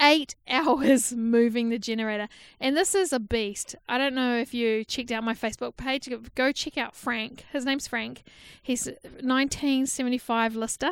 eight 0.00 0.34
hours 0.48 1.12
moving 1.14 1.68
the 1.68 1.78
generator, 1.78 2.28
and 2.60 2.76
this 2.76 2.94
is 2.94 3.12
a 3.12 3.20
beast. 3.20 3.76
I 3.88 3.98
don't 3.98 4.14
know 4.14 4.36
if 4.36 4.54
you 4.54 4.84
checked 4.84 5.10
out 5.10 5.24
my 5.24 5.34
Facebook 5.34 5.76
page. 5.76 6.08
Go 6.34 6.52
check 6.52 6.78
out 6.78 6.94
Frank. 6.94 7.44
His 7.52 7.64
name's 7.64 7.86
Frank. 7.86 8.22
He's 8.62 8.86
1975 8.86 10.56
Lister, 10.56 10.90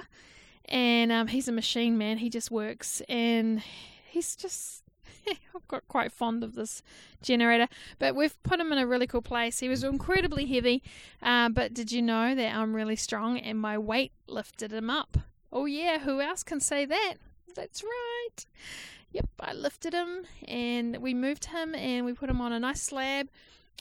and 0.67 1.13
um, 1.13 1.29
he's 1.29 1.49
a 1.49 1.53
machine 1.53 1.99
man. 1.99 2.19
He 2.19 2.31
just 2.31 2.51
works, 2.51 3.03
and 3.09 3.63
he's 4.07 4.37
just. 4.37 4.83
I've 5.57 5.67
got 5.69 5.89
quite 5.89 6.13
fond 6.13 6.45
of 6.45 6.55
this 6.55 6.83
generator, 7.23 7.67
but 7.99 8.15
we've 8.15 8.41
put 8.43 8.61
him 8.61 8.73
in 8.73 8.79
a 8.79 8.87
really 8.87 9.07
cool 9.07 9.23
place. 9.23 9.61
He 9.61 9.71
was 9.71 9.83
incredibly 9.83 10.45
heavy, 10.45 10.83
uh, 11.23 11.49
but 11.49 11.73
did 11.73 11.91
you 11.93 12.03
know 12.03 12.35
that 12.35 12.55
I'm 12.55 12.77
really 12.77 12.97
strong 12.97 13.39
and 13.39 13.59
my 13.59 13.79
weight 13.79 14.13
lifted 14.27 14.71
him 14.71 14.91
up? 14.91 15.17
Oh, 15.51 15.65
yeah, 15.67 16.01
who 16.01 16.21
else 16.21 16.43
can 16.43 16.61
say 16.61 16.85
that? 16.85 17.15
That's 17.55 17.83
right. 17.83 18.47
Yep, 19.13 19.29
I 19.41 19.53
lifted 19.53 19.95
him 19.95 20.25
and 20.49 20.97
we 20.99 21.15
moved 21.15 21.47
him 21.47 21.75
and 21.75 22.05
we 22.05 22.13
put 22.13 22.29
him 22.29 22.41
on 22.41 22.53
a 22.53 22.59
nice 22.59 22.83
slab 22.83 23.29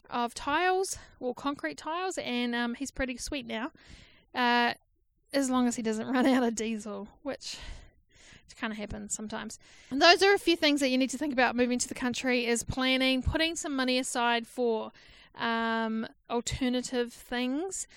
of 0.09 0.33
tiles 0.33 0.97
or 1.19 1.33
concrete 1.33 1.77
tiles, 1.77 2.17
and 2.19 2.53
um, 2.53 2.75
he's 2.75 2.91
pretty 2.91 3.17
sweet 3.17 3.47
now. 3.47 3.71
Uh, 4.35 4.73
as 5.33 5.49
long 5.49 5.67
as 5.67 5.75
he 5.75 5.81
doesn't 5.81 6.07
run 6.13 6.25
out 6.27 6.43
of 6.43 6.55
diesel, 6.55 7.07
which 7.23 7.57
kind 8.59 8.71
of 8.71 8.77
happens 8.77 9.13
sometimes. 9.13 9.59
And 9.89 10.01
those 10.01 10.21
are 10.21 10.33
a 10.33 10.37
few 10.37 10.55
things 10.55 10.79
that 10.79 10.89
you 10.89 10.97
need 10.97 11.09
to 11.09 11.17
think 11.17 11.33
about 11.33 11.55
moving 11.55 11.79
to 11.79 11.87
the 11.87 11.95
country 11.95 12.45
is 12.45 12.63
planning, 12.63 13.21
putting 13.23 13.55
some 13.55 13.75
money 13.75 13.97
aside 13.97 14.47
for 14.47 14.91
um, 15.35 16.07
alternative 16.29 17.11
things 17.11 17.87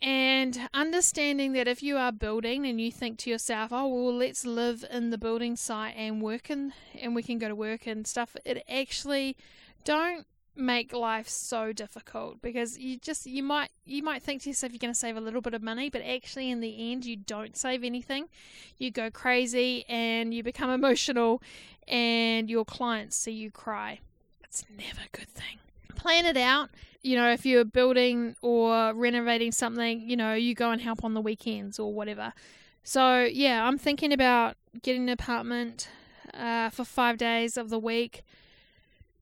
and 0.00 0.68
understanding 0.72 1.52
that 1.52 1.68
if 1.68 1.82
you 1.82 1.96
are 1.96 2.12
building 2.12 2.66
and 2.66 2.80
you 2.80 2.90
think 2.90 3.18
to 3.20 3.30
yourself, 3.30 3.72
oh, 3.72 3.88
well, 3.88 4.14
let's 4.14 4.44
live 4.44 4.84
in 4.90 5.10
the 5.10 5.18
building 5.18 5.56
site 5.56 5.94
and 5.96 6.22
work 6.22 6.50
in, 6.50 6.72
and 7.00 7.14
we 7.14 7.22
can 7.22 7.38
go 7.38 7.48
to 7.48 7.54
work 7.54 7.86
and 7.86 8.06
stuff, 8.06 8.36
it 8.44 8.64
actually 8.68 9.36
don't 9.84 10.26
make 10.56 10.92
life 10.92 11.28
so 11.28 11.72
difficult 11.72 12.40
because 12.40 12.78
you 12.78 12.96
just 12.96 13.26
you 13.26 13.42
might 13.42 13.70
you 13.84 14.04
might 14.04 14.22
think 14.22 14.40
to 14.40 14.48
yourself 14.48 14.72
you're 14.72 14.78
going 14.78 14.92
to 14.92 14.98
save 14.98 15.16
a 15.16 15.20
little 15.20 15.40
bit 15.40 15.52
of 15.52 15.60
money 15.60 15.90
but 15.90 16.00
actually 16.00 16.48
in 16.48 16.60
the 16.60 16.92
end 16.92 17.04
you 17.04 17.16
don't 17.16 17.56
save 17.56 17.82
anything. 17.82 18.28
You 18.78 18.90
go 18.90 19.10
crazy 19.10 19.84
and 19.88 20.32
you 20.32 20.42
become 20.42 20.70
emotional 20.84 21.42
and 21.88 22.48
your 22.48 22.64
clients 22.64 23.16
see 23.16 23.32
you 23.32 23.50
cry. 23.50 24.00
It's 24.44 24.64
never 24.70 25.00
a 25.12 25.16
good 25.16 25.28
thing 25.28 25.58
plan 25.94 26.26
it 26.26 26.36
out 26.36 26.70
you 27.04 27.16
know, 27.16 27.30
if 27.30 27.44
you're 27.44 27.66
building 27.66 28.34
or 28.40 28.94
renovating 28.94 29.52
something, 29.52 30.00
you 30.08 30.16
know, 30.16 30.32
you 30.32 30.54
go 30.54 30.70
and 30.70 30.80
help 30.80 31.04
on 31.04 31.12
the 31.12 31.20
weekends 31.20 31.78
or 31.78 31.92
whatever. 31.92 32.32
So, 32.82 33.24
yeah, 33.24 33.66
I'm 33.66 33.76
thinking 33.76 34.10
about 34.10 34.56
getting 34.82 35.02
an 35.02 35.08
apartment 35.10 35.88
uh, 36.32 36.70
for 36.70 36.84
five 36.84 37.18
days 37.18 37.58
of 37.58 37.68
the 37.68 37.78
week, 37.78 38.24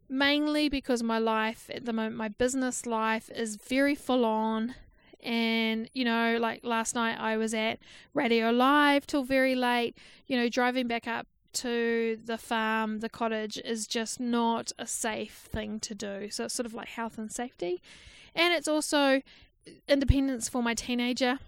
mainly 0.09 0.69
because 0.69 1.03
my 1.03 1.19
life 1.19 1.69
at 1.75 1.85
the 1.85 1.93
moment, 1.93 2.15
my 2.15 2.29
business 2.29 2.87
life 2.87 3.29
is 3.35 3.57
very 3.57 3.97
full 3.97 4.25
on. 4.25 4.77
And, 5.21 5.91
you 5.93 6.05
know, 6.05 6.39
like 6.41 6.65
last 6.65 6.95
night 6.95 7.17
I 7.19 7.37
was 7.37 7.53
at 7.53 7.81
Radio 8.15 8.51
Live 8.51 9.09
till 9.09 9.25
very 9.25 9.57
late, 9.57 9.99
you 10.29 10.37
know, 10.37 10.49
driving 10.49 10.87
back 10.87 11.09
up 11.09 11.27
to 11.55 12.19
the 12.25 12.39
farm, 12.39 13.01
the 13.01 13.09
cottage, 13.09 13.59
is 13.65 13.87
just 13.87 14.21
not 14.21 14.73
a 14.79 14.87
safe 14.87 15.49
thing 15.51 15.81
to 15.81 15.95
do. 15.95 16.31
So 16.31 16.45
it's 16.45 16.55
sort 16.55 16.67
of 16.67 16.75
like 16.75 16.89
health 16.89 17.19
and 17.19 17.31
safety. 17.31 17.83
And 18.35 18.55
it's 18.55 18.69
also 18.69 19.23
independence 19.89 20.49
for 20.49 20.63
my 20.63 20.75
teenager. 20.75 21.39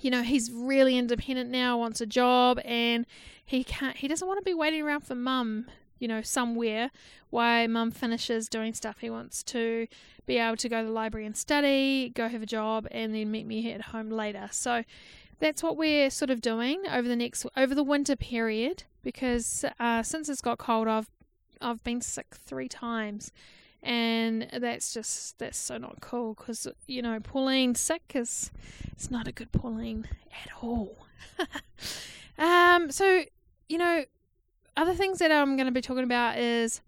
You 0.00 0.10
know, 0.10 0.22
he's 0.22 0.50
really 0.50 0.96
independent 0.98 1.50
now, 1.50 1.78
wants 1.78 2.00
a 2.00 2.06
job, 2.06 2.60
and 2.64 3.06
he 3.44 3.64
can't, 3.64 3.96
he 3.96 4.08
doesn't 4.08 4.26
want 4.26 4.38
to 4.38 4.44
be 4.44 4.54
waiting 4.54 4.82
around 4.82 5.00
for 5.00 5.14
mum, 5.14 5.66
you 5.98 6.06
know, 6.06 6.20
somewhere 6.20 6.90
while 7.30 7.66
mum 7.68 7.90
finishes 7.90 8.48
doing 8.48 8.74
stuff. 8.74 8.96
He 9.00 9.08
wants 9.08 9.42
to 9.44 9.86
be 10.26 10.38
able 10.38 10.56
to 10.56 10.68
go 10.68 10.82
to 10.82 10.86
the 10.86 10.92
library 10.92 11.24
and 11.24 11.36
study, 11.36 12.10
go 12.14 12.28
have 12.28 12.42
a 12.42 12.46
job, 12.46 12.86
and 12.90 13.14
then 13.14 13.30
meet 13.30 13.46
me 13.46 13.72
at 13.72 13.80
home 13.80 14.10
later. 14.10 14.48
So 14.50 14.84
that's 15.38 15.62
what 15.62 15.76
we're 15.76 16.10
sort 16.10 16.30
of 16.30 16.40
doing 16.40 16.82
over 16.90 17.06
the 17.06 17.16
next 17.16 17.46
over 17.56 17.74
the 17.74 17.82
winter 17.82 18.16
period 18.16 18.84
because 19.02 19.64
uh, 19.78 20.02
since 20.02 20.28
it's 20.28 20.40
got 20.40 20.58
cold, 20.58 20.88
I've 20.88 21.08
I've 21.60 21.82
been 21.84 22.00
sick 22.00 22.34
three 22.34 22.68
times, 22.68 23.32
and 23.82 24.48
that's 24.52 24.92
just 24.92 25.38
that's 25.38 25.58
so 25.58 25.78
not 25.78 26.00
cool 26.00 26.34
because 26.34 26.66
you 26.86 27.02
know 27.02 27.20
Pauline 27.20 27.74
sick 27.74 28.12
is 28.14 28.50
it's 28.92 29.10
not 29.10 29.28
a 29.28 29.32
good 29.32 29.52
Pauline 29.52 30.08
at 30.44 30.50
all. 30.62 31.06
um, 32.38 32.90
so 32.90 33.22
you 33.68 33.78
know, 33.78 34.04
other 34.76 34.94
things 34.94 35.18
that 35.18 35.32
I'm 35.32 35.56
going 35.56 35.66
to 35.66 35.72
be 35.72 35.80
talking 35.80 36.04
about 36.04 36.38
is 36.38 36.80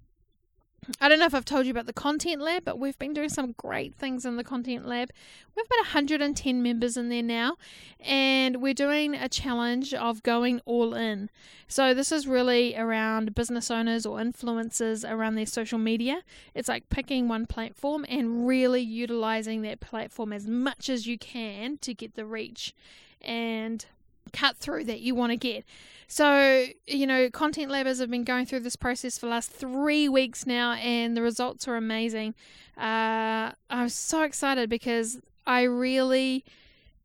I 1.01 1.09
don't 1.09 1.19
know 1.19 1.27
if 1.27 1.35
I've 1.35 1.45
told 1.45 1.67
you 1.67 1.71
about 1.71 1.87
the 1.87 1.93
Content 1.93 2.41
Lab, 2.41 2.65
but 2.65 2.79
we've 2.79 2.99
been 2.99 3.13
doing 3.13 3.29
some 3.29 3.53
great 3.59 3.95
things 3.95 4.25
in 4.25 4.37
the 4.37 4.45
Content 4.45 4.87
Lab. 4.87 5.11
We've 5.55 5.69
got 5.69 5.79
110 5.79 6.63
members 6.63 6.97
in 6.97 7.11
there 7.11 7.23
now, 7.23 7.57
and 8.01 8.63
we're 8.63 8.75
doing 8.75 9.15
a 9.15 9.29
challenge 9.29 9.93
of 9.93 10.23
going 10.23 10.61
all 10.65 10.95
in. 10.95 11.29
So, 11.67 11.93
this 11.93 12.11
is 12.11 12.27
really 12.27 12.75
around 12.75 13.35
business 13.35 13.71
owners 13.71 14.07
or 14.07 14.19
influencers 14.19 15.09
around 15.09 15.35
their 15.35 15.47
social 15.47 15.79
media. 15.79 16.23
It's 16.55 16.69
like 16.69 16.89
picking 16.89 17.29
one 17.29 17.47
platform 17.47 18.07
and 18.09 18.47
really 18.47 18.81
utilizing 18.81 19.61
that 19.63 19.81
platform 19.81 20.33
as 20.33 20.47
much 20.47 20.89
as 20.89 21.07
you 21.07 21.19
can 21.19 21.77
to 21.79 21.93
get 21.93 22.15
the 22.15 22.25
reach 22.25 22.75
and 23.21 23.85
cut 24.29 24.57
through 24.57 24.85
that 24.85 25.01
you 25.01 25.15
want 25.15 25.33
to 25.33 25.37
get. 25.37 25.65
So, 26.07 26.67
you 26.87 27.07
know, 27.07 27.29
Content 27.29 27.71
Labbers 27.71 28.01
have 28.01 28.11
been 28.11 28.25
going 28.25 28.47
through 28.47 28.61
this 28.61 28.77
process 28.77 29.19
for 29.19 29.27
the 29.27 29.31
last 29.31 29.51
three 29.51 30.09
weeks 30.09 30.47
now, 30.47 30.73
and 30.73 31.17
the 31.17 31.23
results 31.23 31.69
are 31.69 31.77
amazing. 31.77 32.35
Uh, 32.79 33.53
I'm 33.69 33.89
so 33.91 34.23
excited 34.23 34.71
because 34.71 35.21
I 35.47 35.63
really 35.63 36.45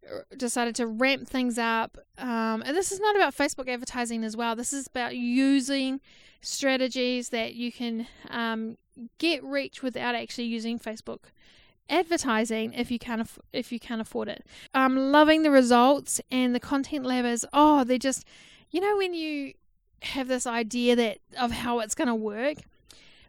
uh, 0.09 0.19
decided 0.37 0.75
to 0.75 0.87
ramp 0.87 1.27
things 1.27 1.57
up. 1.57 1.97
Um, 2.17 2.63
and 2.65 2.77
this 2.77 2.93
is 2.93 2.99
not 3.01 3.15
about 3.17 3.35
Facebook 3.35 3.67
advertising 3.67 4.23
as 4.23 4.37
well. 4.37 4.55
This 4.55 4.71
is 4.71 4.87
about 4.87 5.17
using 5.17 5.99
strategies 6.41 7.29
that 7.29 7.55
you 7.55 7.71
can 7.71 8.07
um, 8.29 8.77
get 9.17 9.43
reach 9.43 9.83
without 9.83 10.15
actually 10.15 10.45
using 10.45 10.79
Facebook 10.79 11.25
advertising 11.89 12.73
if 12.73 12.89
you 12.91 12.99
can 12.99 13.21
aff- 13.21 13.39
if 13.51 13.71
you 13.71 13.79
can 13.79 13.99
afford 13.99 14.27
it. 14.27 14.45
I'm 14.73 15.11
loving 15.11 15.43
the 15.43 15.51
results 15.51 16.21
and 16.31 16.55
the 16.55 16.59
content 16.59 17.05
labbers. 17.05 17.45
Oh, 17.53 17.83
they're 17.83 17.97
just 17.97 18.25
you 18.71 18.79
know 18.79 18.97
when 18.97 19.13
you 19.13 19.53
have 20.01 20.27
this 20.27 20.45
idea 20.45 20.95
that 20.95 21.19
of 21.39 21.51
how 21.51 21.79
it's 21.79 21.95
going 21.95 22.09
to 22.09 22.15
work 22.15 22.57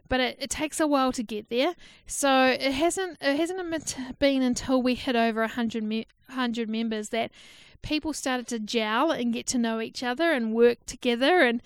but 0.07 0.19
it, 0.19 0.37
it 0.39 0.49
takes 0.49 0.79
a 0.79 0.87
while 0.87 1.11
to 1.11 1.23
get 1.23 1.49
there 1.49 1.73
so 2.05 2.47
it 2.47 2.73
hasn't 2.73 3.17
it 3.21 3.37
hasn't 3.37 4.19
been 4.19 4.41
until 4.41 4.81
we 4.81 4.95
hit 4.95 5.15
over 5.15 5.41
100, 5.41 5.83
me- 5.83 6.07
100 6.27 6.69
members 6.69 7.09
that 7.09 7.31
people 7.81 8.13
started 8.13 8.47
to 8.47 8.59
gel 8.59 9.11
and 9.11 9.33
get 9.33 9.45
to 9.47 9.57
know 9.57 9.79
each 9.79 10.03
other 10.03 10.31
and 10.31 10.53
work 10.53 10.85
together 10.85 11.41
and 11.41 11.61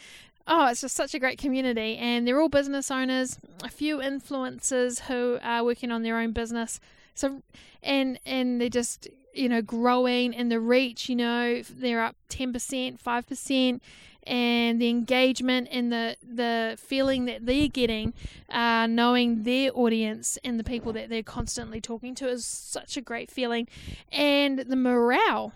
oh 0.50 0.68
it's 0.68 0.82
just 0.82 0.96
such 0.96 1.14
a 1.14 1.20
great 1.20 1.38
community 1.38 1.96
and 1.98 2.28
they're 2.28 2.42
all 2.42 2.50
business 2.50 2.92
owners 2.92 3.38
a 3.64 3.70
few 3.70 4.00
influencers 4.00 5.02
who 5.02 5.40
are 5.42 5.64
working 5.64 5.92
on 5.92 6.04
their 6.04 6.18
own 6.18 6.34
business 6.34 6.82
so 7.16 7.42
and 7.82 8.20
and 8.26 8.60
they're 8.60 8.68
just 8.68 9.08
you 9.34 9.50
know, 9.50 9.62
growing 9.62 10.36
and 10.36 10.52
the 10.52 10.60
reach, 10.60 11.10
you 11.10 11.16
know, 11.16 11.62
they're 11.70 12.02
up 12.02 12.16
10%, 12.30 13.02
5%, 13.02 13.80
and 14.24 14.82
the 14.82 14.90
engagement 14.90 15.68
and 15.72 15.92
the, 15.92 16.18
the 16.22 16.78
feeling 16.78 17.26
that 17.26 17.46
they're 17.46 17.68
getting, 17.68 18.14
uh, 18.50 18.86
knowing 18.88 19.44
their 19.44 19.72
audience 19.74 20.38
and 20.44 20.60
the 20.60 20.64
people 20.64 20.94
that 20.94 21.10
they're 21.10 21.24
constantly 21.24 21.80
talking 21.80 22.14
to 22.16 22.28
is 22.28 22.46
such 22.46 22.98
a 22.98 23.02
great 23.02 23.32
feeling. 23.32 23.68
And 24.12 24.60
the 24.60 24.76
morale, 24.76 25.54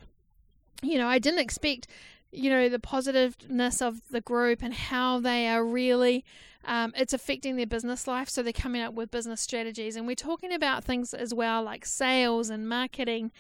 you 0.81 0.97
know, 0.97 1.07
I 1.07 1.19
didn't 1.19 1.41
expect, 1.41 1.87
you 2.33 2.49
know, 2.49 2.67
the 2.67 2.79
positiveness 2.79 3.81
of 3.81 4.01
the 4.09 4.21
group 4.21 4.61
and 4.61 4.73
how 4.73 5.19
they 5.19 5.47
are 5.47 5.63
really. 5.63 6.25
Um, 6.65 6.93
it's 6.95 7.11
affecting 7.11 7.57
their 7.57 7.65
business 7.67 8.07
life, 8.07 8.29
so 8.29 8.41
they're 8.41 8.53
coming 8.53 8.81
up 8.81 8.93
with 8.93 9.11
business 9.11 9.41
strategies. 9.41 9.97
And 9.97 10.07
we're 10.07 10.15
talking 10.15 10.53
about 10.53 10.85
things 10.85 11.13
as 11.13 11.33
well 11.33 11.61
like 11.61 11.85
sales 11.85 12.49
and 12.49 12.69
marketing 12.69 13.33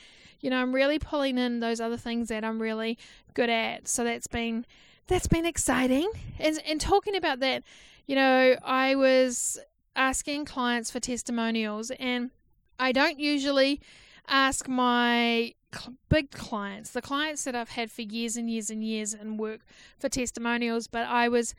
you 0.43 0.49
know, 0.49 0.57
I'm 0.57 0.75
really 0.75 0.99
pulling 0.99 1.37
in 1.37 1.61
those 1.61 1.79
other 1.79 1.95
things 1.95 2.27
that 2.27 2.43
I'm 2.43 2.61
really 2.61 2.99
good 3.33 3.49
at. 3.49 3.87
So 3.87 4.03
that's 4.03 4.27
been 4.27 4.65
that's 5.07 5.27
been 5.27 5.45
exciting. 5.45 6.09
And, 6.37 6.61
and 6.67 6.79
talking 6.79 7.15
about 7.15 7.39
that, 7.39 7.63
you 8.05 8.15
know, 8.15 8.57
I 8.63 8.95
was 8.95 9.57
asking 9.95 10.45
clients 10.45 10.91
for 10.91 10.99
testimonials, 10.99 11.91
and 11.91 12.31
I 12.77 12.91
don't 12.91 13.19
usually 13.19 13.81
ask 14.27 14.67
my 14.67 15.53
cl- 15.73 15.95
big 16.09 16.31
clients, 16.31 16.91
the 16.91 17.01
clients 17.01 17.43
that 17.43 17.55
I've 17.55 17.69
had 17.69 17.91
for 17.91 18.01
years 18.01 18.37
and 18.37 18.49
years 18.49 18.69
and 18.69 18.83
years 18.83 19.13
and 19.13 19.39
work 19.39 19.61
for 19.99 20.09
testimonials, 20.09 20.87
but 20.87 21.07
I 21.07 21.27
was 21.29 21.53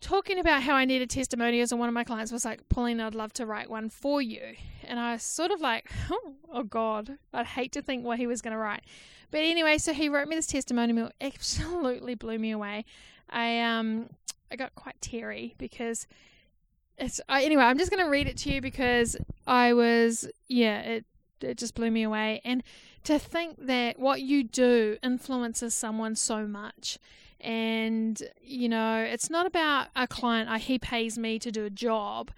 talking 0.00 0.38
about 0.38 0.62
how 0.62 0.74
I 0.74 0.84
needed 0.84 1.10
testimonials, 1.10 1.72
and 1.72 1.78
one 1.78 1.88
of 1.88 1.94
my 1.94 2.04
clients 2.04 2.32
was 2.32 2.44
like, 2.44 2.68
Pauline, 2.68 3.00
I'd 3.00 3.14
love 3.14 3.32
to 3.34 3.46
write 3.46 3.68
one 3.68 3.88
for 3.90 4.22
you. 4.22 4.54
And 4.84 4.98
I 4.98 5.12
was 5.12 5.22
sort 5.22 5.50
of 5.50 5.60
like, 5.60 5.90
oh, 6.10 6.34
oh 6.52 6.62
God, 6.62 7.18
I'd 7.32 7.46
hate 7.46 7.72
to 7.72 7.82
think 7.82 8.04
what 8.04 8.18
he 8.18 8.26
was 8.26 8.42
going 8.42 8.52
to 8.52 8.58
write. 8.58 8.82
But 9.30 9.40
anyway, 9.40 9.78
so 9.78 9.92
he 9.92 10.08
wrote 10.08 10.28
me 10.28 10.36
this 10.36 10.46
testimonial, 10.46 11.10
absolutely 11.20 12.14
blew 12.14 12.38
me 12.38 12.50
away. 12.50 12.84
I 13.28 13.60
um 13.60 14.10
I 14.50 14.56
got 14.56 14.74
quite 14.74 15.00
teary 15.00 15.54
because 15.56 16.08
it's 16.98 17.20
I, 17.28 17.44
anyway. 17.44 17.62
I'm 17.62 17.78
just 17.78 17.92
going 17.92 18.04
to 18.04 18.10
read 18.10 18.26
it 18.26 18.36
to 18.38 18.52
you 18.52 18.60
because 18.60 19.16
I 19.46 19.72
was 19.72 20.28
yeah 20.48 20.80
it 20.80 21.04
it 21.42 21.58
just 21.58 21.74
blew 21.74 21.90
me 21.90 22.02
away. 22.02 22.40
And 22.44 22.62
to 23.04 23.18
think 23.18 23.66
that 23.66 23.98
what 23.98 24.22
you 24.22 24.44
do 24.44 24.98
influences 25.02 25.74
someone 25.74 26.16
so 26.16 26.46
much. 26.46 26.98
And 27.40 28.22
you 28.42 28.68
know 28.68 28.96
it's 28.96 29.30
not 29.30 29.46
about 29.46 29.88
a 29.96 30.06
client 30.06 30.50
I, 30.50 30.58
he 30.58 30.78
pays 30.78 31.16
me 31.16 31.38
to 31.38 31.50
do 31.50 31.64
a 31.64 31.70
job. 31.70 32.30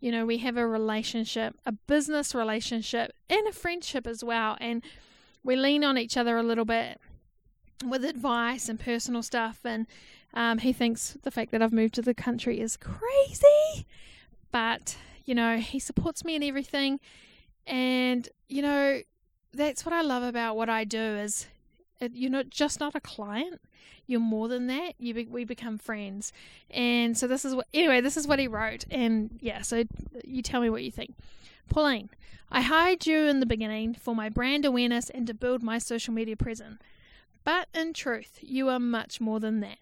You 0.00 0.12
know 0.12 0.26
we 0.26 0.38
have 0.38 0.58
a 0.58 0.66
relationship 0.66 1.56
a 1.64 1.72
business 1.72 2.34
relationship 2.34 3.12
and 3.30 3.46
a 3.46 3.52
friendship 3.52 4.06
as 4.06 4.22
well. 4.22 4.58
And 4.60 4.82
we 5.42 5.56
lean 5.56 5.82
on 5.82 5.96
each 5.96 6.16
other 6.16 6.36
a 6.36 6.42
little 6.42 6.66
bit 6.66 7.00
with 7.86 8.04
advice 8.04 8.68
and 8.68 8.78
personal 8.78 9.22
stuff. 9.22 9.60
And 9.64 9.86
um, 10.34 10.58
he 10.58 10.72
thinks 10.72 11.16
the 11.22 11.30
fact 11.30 11.50
that 11.52 11.62
I've 11.62 11.72
moved 11.72 11.94
to 11.94 12.02
the 12.02 12.14
country 12.14 12.60
is 12.60 12.76
crazy, 12.76 13.86
but 14.52 14.96
you 15.24 15.34
know, 15.34 15.58
he 15.58 15.78
supports 15.78 16.24
me 16.24 16.34
in 16.34 16.42
everything. 16.42 16.98
And 17.66 18.28
you 18.48 18.62
know, 18.62 19.00
that's 19.52 19.84
what 19.84 19.92
I 19.92 20.02
love 20.02 20.22
about 20.22 20.56
what 20.56 20.68
I 20.68 20.84
do 20.84 21.00
is 21.00 21.46
uh, 22.00 22.08
you're 22.12 22.30
not 22.30 22.50
just 22.50 22.80
not 22.80 22.94
a 22.94 23.00
client. 23.00 23.60
You're 24.06 24.20
more 24.20 24.48
than 24.48 24.66
that. 24.66 24.94
You 24.98 25.14
be, 25.14 25.26
we 25.26 25.44
become 25.44 25.78
friends, 25.78 26.32
and 26.68 27.16
so 27.16 27.28
this 27.28 27.44
is 27.44 27.54
what. 27.54 27.66
Anyway, 27.72 28.00
this 28.00 28.16
is 28.16 28.26
what 28.26 28.40
he 28.40 28.48
wrote, 28.48 28.84
and 28.90 29.38
yeah. 29.40 29.62
So 29.62 29.80
uh, 29.80 29.84
you 30.24 30.42
tell 30.42 30.60
me 30.60 30.68
what 30.70 30.82
you 30.82 30.90
think, 30.90 31.14
Pauline. 31.68 32.10
I 32.50 32.62
hired 32.62 33.06
you 33.06 33.28
in 33.28 33.38
the 33.38 33.46
beginning 33.46 33.94
for 33.94 34.16
my 34.16 34.28
brand 34.28 34.64
awareness 34.64 35.10
and 35.10 35.28
to 35.28 35.34
build 35.34 35.62
my 35.62 35.78
social 35.78 36.12
media 36.12 36.36
presence, 36.36 36.80
but 37.44 37.68
in 37.72 37.92
truth, 37.92 38.38
you 38.40 38.68
are 38.68 38.80
much 38.80 39.20
more 39.20 39.38
than 39.38 39.60
that. 39.60 39.78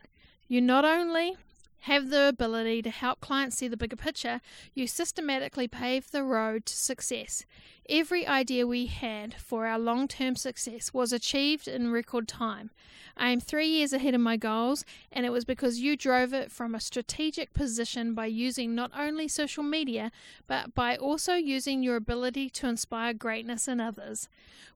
You 0.47 0.61
not 0.61 0.85
only 0.85 1.37
have 1.81 2.11
the 2.11 2.29
ability 2.29 2.83
to 2.83 2.91
help 2.91 3.21
clients 3.21 3.57
see 3.57 3.69
the 3.69 3.77
bigger 3.77 3.97
picture, 3.97 4.41
you 4.75 4.87
systematically 4.87 5.69
pave 5.69 6.11
the 6.11 6.25
road 6.25 6.67
to 6.67 6.77
success. 6.77 7.45
Every 7.89 8.27
idea 8.27 8.67
we 8.67 8.87
had 8.87 9.35
for 9.35 9.67
our 9.67 9.79
long 9.79 10.09
term 10.09 10.37
success 10.37 10.93
was 10.93 11.13
achieved 11.13 11.69
in 11.69 11.93
record 11.93 12.29
time. 12.29 12.71
I 13.17 13.31
am 13.31 13.41
three 13.41 13.67
years 13.67 13.93
ahead 13.93 14.15
of 14.15 14.21
my 14.21 14.37
goals, 14.37 14.85
and 15.11 15.27
it 15.27 15.31
was 15.31 15.45
because 15.45 15.81
you 15.81 15.97
drove 15.97 16.33
it 16.33 16.53
from 16.53 16.75
a 16.75 16.81
strategic 16.81 17.53
position 17.55 18.15
by 18.15 18.27
using 18.27 18.75
not 18.75 18.93
only 18.97 19.27
social 19.27 19.65
media, 19.65 20.13
but 20.47 20.75
by 20.75 20.97
also 20.97 21.35
using 21.35 21.83
your 21.83 21.97
ability 21.97 22.51
to 22.51 22.69
inspire 22.69 23.13
greatness 23.15 23.67
in 23.67 23.81
others. 23.81 24.29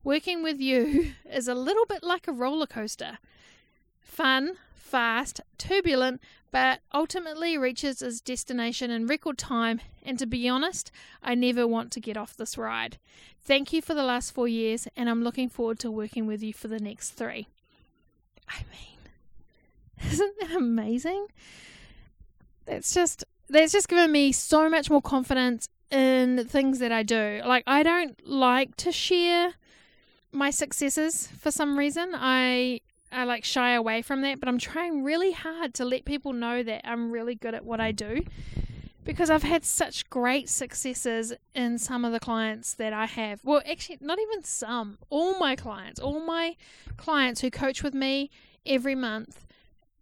Working 0.03 0.43
with 0.43 0.61
you 0.61 1.13
is 1.31 1.47
a 1.47 1.55
little 1.55 1.87
bit 1.87 2.03
like 2.03 2.27
a 2.27 2.33
roller 2.33 2.67
coaster 2.67 3.19
fun, 4.13 4.59
fast, 4.83 5.41
turbulent, 5.57 6.21
but 6.51 6.81
ultimately 6.93 7.57
reaches 7.57 8.03
its 8.03 8.21
destination 8.21 8.91
in 8.91 9.07
record 9.07 9.39
time. 9.39 9.81
And 10.05 10.19
to 10.19 10.27
be 10.27 10.49
honest, 10.49 10.91
I 11.23 11.35
never 11.35 11.67
want 11.67 11.93
to 11.93 12.01
get 12.01 12.17
off 12.17 12.37
this 12.37 12.59
ride. 12.59 12.99
Thank 13.41 13.73
you 13.73 13.81
for 13.81 13.95
the 13.95 14.03
last 14.03 14.33
four 14.33 14.49
years, 14.49 14.87
and 14.97 15.09
I'm 15.09 15.25
looking 15.25 15.49
forward 15.49 15.79
to 15.81 15.91
working 15.91 16.27
with 16.27 16.43
you 16.43 16.53
for 16.53 16.69
the 16.69 16.79
next 16.79 17.11
three. 17.11 17.49
I 18.49 18.59
mean, 18.71 20.11
isn't 20.13 20.35
that 20.41 20.53
amazing? 20.53 21.27
That's 22.67 22.93
just 22.93 23.25
that's 23.49 23.73
just 23.73 23.89
given 23.89 24.13
me 24.13 24.33
so 24.33 24.69
much 24.69 24.89
more 24.91 25.03
confidence 25.03 25.69
in 25.91 26.47
things 26.47 26.79
that 26.79 26.93
I 26.93 27.03
do. 27.03 27.41
Like 27.45 27.65
I 27.67 27.83
don't 27.83 28.17
like 28.27 28.77
to 28.77 28.93
share 28.93 29.55
my 30.33 30.51
successes 30.51 31.29
for 31.39 31.51
some 31.51 31.79
reason. 31.79 32.13
I 32.15 32.81
I 33.13 33.25
like 33.25 33.45
shy 33.45 33.73
away 33.73 34.03
from 34.03 34.23
that, 34.23 34.41
but 34.41 34.49
I'm 34.49 34.59
trying 34.59 35.05
really 35.05 35.33
hard 35.33 35.75
to 35.75 35.85
let 35.85 36.05
people 36.05 36.33
know 36.33 36.63
that 36.63 36.89
I'm 36.89 37.11
really 37.11 37.35
good 37.35 37.55
at 37.55 37.65
what 37.65 37.81
I 37.81 37.93
do 37.93 38.25
because 39.05 39.31
I've 39.31 39.43
had 39.43 39.65
such 39.65 40.09
great 40.11 40.49
successes 40.49 41.33
in 41.55 41.79
some 41.79 42.05
of 42.05 42.13
the 42.13 42.21
clients 42.21 42.75
that 42.75 42.93
I 42.93 43.07
have. 43.07 43.41
Well, 43.45 43.63
actually, 43.69 43.99
not 44.01 44.19
even 44.19 44.45
some, 44.45 44.99
all 45.11 45.39
my 45.39 45.57
clients, 45.57 46.01
all 46.01 46.21
my 46.21 46.57
clients 46.97 47.41
who 47.41 47.51
coach 47.51 47.83
with 47.83 47.95
me 47.95 48.31
every 48.65 48.95
month 48.95 49.47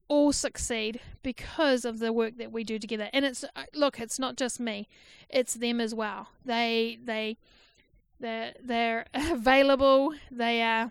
all 0.09 0.33
succeed 0.33 1.01
because 1.23 1.85
of 1.85 2.01
the 2.01 2.13
work 2.13 2.37
that 2.37 2.51
we 2.51 2.65
do 2.65 2.79
together. 2.79 3.09
And 3.13 3.25
it's 3.25 3.45
uh, 3.45 3.65
look, 3.75 4.01
it's 4.01 4.19
not 4.19 4.37
just 4.37 4.59
me. 4.59 4.89
It's 5.29 5.55
them 5.55 5.81
as 5.81 5.95
well. 5.95 6.29
They 6.45 6.99
they 7.03 7.39
they're, 8.19 8.55
they're 8.63 9.07
available. 9.15 10.13
They 10.31 10.63
are 10.63 10.91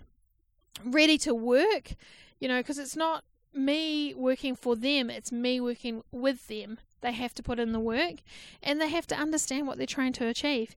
ready 0.84 1.18
to 1.20 1.34
work, 1.34 1.96
you 2.40 2.48
know, 2.48 2.60
because 2.60 2.78
it's 2.78 2.96
not 2.96 3.24
me 3.54 4.14
working 4.14 4.56
for 4.56 4.76
them, 4.76 5.10
it's 5.10 5.32
me 5.32 5.60
working 5.60 6.04
with 6.12 6.48
them. 6.48 6.80
They 7.02 7.12
have 7.14 7.34
to 7.36 7.44
put 7.44 7.60
in 7.60 7.72
the 7.72 7.80
work 7.80 8.16
and 8.62 8.80
they 8.80 8.90
have 8.90 9.08
to 9.08 9.16
understand 9.16 9.68
what 9.68 9.78
they're 9.78 9.88
trying 9.88 10.14
to 10.14 10.28
achieve. 10.28 10.76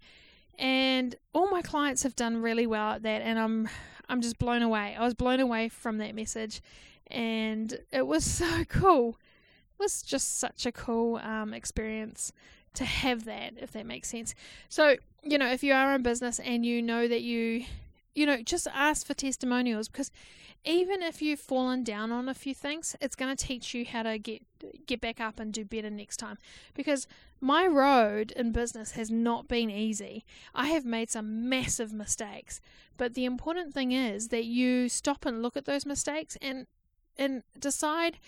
And 0.58 1.16
all 1.32 1.50
my 1.50 1.62
clients 1.62 2.02
have 2.04 2.14
done 2.14 2.40
really 2.40 2.66
well 2.66 2.92
at 2.92 3.02
that 3.02 3.22
and 3.22 3.38
I'm 3.38 3.68
I'm 4.08 4.20
just 4.20 4.38
blown 4.38 4.62
away. 4.62 4.94
I 4.98 5.04
was 5.04 5.14
blown 5.14 5.40
away 5.40 5.68
from 5.68 5.98
that 5.98 6.14
message 6.14 6.60
and 7.08 7.78
it 7.90 8.06
was 8.06 8.24
so 8.38 8.64
cool. 8.64 9.18
It 9.78 9.82
was 9.82 10.02
just 10.02 10.38
such 10.38 10.66
a 10.66 10.72
cool 10.72 11.16
um, 11.16 11.52
experience 11.52 12.32
to 12.74 12.84
have 12.84 13.24
that, 13.24 13.54
if 13.58 13.72
that 13.72 13.86
makes 13.86 14.08
sense. 14.08 14.34
So, 14.68 14.96
you 15.22 15.38
know, 15.38 15.50
if 15.50 15.62
you 15.62 15.72
are 15.72 15.94
in 15.94 16.02
business 16.02 16.38
and 16.38 16.64
you 16.64 16.80
know 16.82 17.08
that 17.08 17.22
you 17.22 17.64
you 18.14 18.26
know, 18.26 18.42
just 18.42 18.66
ask 18.72 19.06
for 19.06 19.14
testimonials 19.14 19.88
because 19.88 20.10
even 20.64 21.02
if 21.02 21.20
you've 21.20 21.40
fallen 21.40 21.82
down 21.82 22.12
on 22.12 22.28
a 22.28 22.34
few 22.34 22.54
things, 22.54 22.94
it's 23.00 23.16
going 23.16 23.34
to 23.34 23.46
teach 23.46 23.74
you 23.74 23.84
how 23.84 24.02
to 24.04 24.18
get 24.18 24.42
get 24.86 25.00
back 25.00 25.20
up 25.20 25.40
and 25.40 25.52
do 25.52 25.64
better 25.64 25.90
next 25.90 26.18
time. 26.18 26.38
Because 26.74 27.08
my 27.40 27.66
road 27.66 28.32
in 28.32 28.52
business 28.52 28.92
has 28.92 29.10
not 29.10 29.48
been 29.48 29.70
easy. 29.70 30.24
I 30.54 30.68
have 30.68 30.84
made 30.84 31.10
some 31.10 31.48
massive 31.48 31.92
mistakes, 31.92 32.60
but 32.96 33.14
the 33.14 33.24
important 33.24 33.74
thing 33.74 33.92
is 33.92 34.28
that 34.28 34.44
you 34.44 34.88
stop 34.88 35.26
and 35.26 35.42
look 35.42 35.56
at 35.56 35.64
those 35.64 35.86
mistakes 35.86 36.36
and 36.40 36.66
and 37.18 37.42
decide 37.58 38.18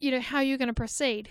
you 0.00 0.10
know 0.10 0.20
how 0.20 0.40
you're 0.40 0.58
going 0.58 0.68
to 0.68 0.74
proceed. 0.74 1.28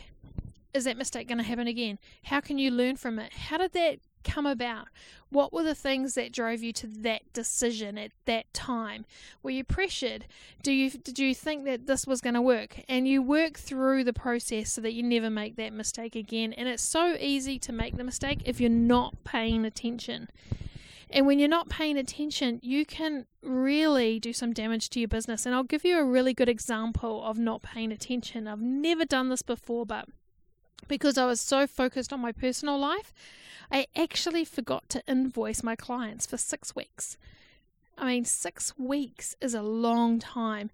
Is 0.73 0.83
that 0.83 0.97
mistake 0.97 1.27
going 1.27 1.39
to 1.39 1.43
happen 1.43 1.67
again? 1.67 1.97
How 2.23 2.39
can 2.39 2.59
you 2.59 2.71
learn 2.71 2.97
from 2.97 3.19
it? 3.19 3.33
How 3.33 3.57
did 3.57 3.73
that 3.73 3.99
come 4.23 4.45
about? 4.45 4.87
What 5.29 5.51
were 5.51 5.63
the 5.63 5.75
things 5.75 6.13
that 6.15 6.31
drove 6.31 6.61
you 6.61 6.71
to 6.73 6.87
that 6.87 7.21
decision 7.33 7.97
at 7.97 8.11
that 8.25 8.51
time? 8.53 9.05
Were 9.43 9.49
you 9.49 9.63
pressured? 9.63 10.25
Do 10.63 10.71
you 10.71 10.89
did 10.89 11.19
you 11.19 11.35
think 11.35 11.65
that 11.65 11.87
this 11.87 12.07
was 12.07 12.21
going 12.21 12.35
to 12.35 12.41
work? 12.41 12.81
And 12.87 13.07
you 13.07 13.21
work 13.21 13.57
through 13.57 14.03
the 14.03 14.13
process 14.13 14.71
so 14.71 14.81
that 14.81 14.93
you 14.93 15.03
never 15.03 15.29
make 15.29 15.55
that 15.57 15.73
mistake 15.73 16.15
again. 16.15 16.53
And 16.53 16.67
it's 16.67 16.83
so 16.83 17.15
easy 17.19 17.59
to 17.59 17.73
make 17.73 17.97
the 17.97 18.03
mistake 18.03 18.41
if 18.45 18.59
you're 18.61 18.69
not 18.69 19.23
paying 19.23 19.65
attention. 19.65 20.29
And 21.09 21.25
when 21.25 21.39
you're 21.39 21.47
not 21.47 21.69
paying 21.69 21.97
attention, 21.97 22.59
you 22.61 22.85
can 22.85 23.25
really 23.41 24.19
do 24.19 24.33
some 24.33 24.51
damage 24.51 24.89
to 24.89 24.99
your 24.99 25.07
business. 25.07 25.45
And 25.45 25.55
I'll 25.55 25.63
give 25.63 25.85
you 25.85 25.97
a 25.97 26.03
really 26.03 26.33
good 26.33 26.49
example 26.49 27.23
of 27.23 27.37
not 27.37 27.61
paying 27.61 27.91
attention. 27.91 28.47
I've 28.47 28.61
never 28.61 29.05
done 29.05 29.29
this 29.29 29.41
before, 29.41 29.85
but 29.85 30.09
because 30.87 31.17
I 31.17 31.25
was 31.25 31.41
so 31.41 31.67
focused 31.67 32.13
on 32.13 32.19
my 32.19 32.31
personal 32.31 32.79
life, 32.79 33.13
I 33.71 33.87
actually 33.95 34.45
forgot 34.45 34.89
to 34.89 35.03
invoice 35.07 35.63
my 35.63 35.75
clients 35.75 36.25
for 36.25 36.37
six 36.37 36.75
weeks. 36.75 37.17
I 37.97 38.07
mean, 38.07 38.25
six 38.25 38.77
weeks 38.77 39.35
is 39.41 39.53
a 39.53 39.61
long 39.61 40.19
time. 40.19 40.69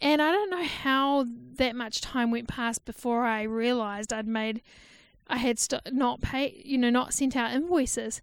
And 0.00 0.22
I 0.22 0.30
don't 0.30 0.50
know 0.50 0.64
how 0.64 1.26
that 1.56 1.74
much 1.74 2.00
time 2.00 2.30
went 2.30 2.48
past 2.48 2.84
before 2.84 3.24
I 3.24 3.42
realized 3.42 4.12
I'd 4.12 4.28
made, 4.28 4.62
I 5.26 5.38
had 5.38 5.58
st- 5.58 5.92
not 5.92 6.20
paid, 6.20 6.62
you 6.64 6.78
know, 6.78 6.90
not 6.90 7.12
sent 7.12 7.36
out 7.36 7.52
invoices 7.52 8.22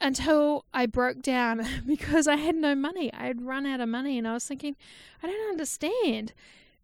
until 0.00 0.64
I 0.74 0.86
broke 0.86 1.22
down 1.22 1.64
because 1.86 2.26
I 2.26 2.36
had 2.36 2.56
no 2.56 2.74
money. 2.74 3.12
I 3.12 3.26
had 3.26 3.42
run 3.42 3.64
out 3.64 3.80
of 3.80 3.88
money 3.88 4.18
and 4.18 4.26
I 4.26 4.34
was 4.34 4.44
thinking, 4.44 4.74
I 5.22 5.28
don't 5.28 5.50
understand. 5.50 6.32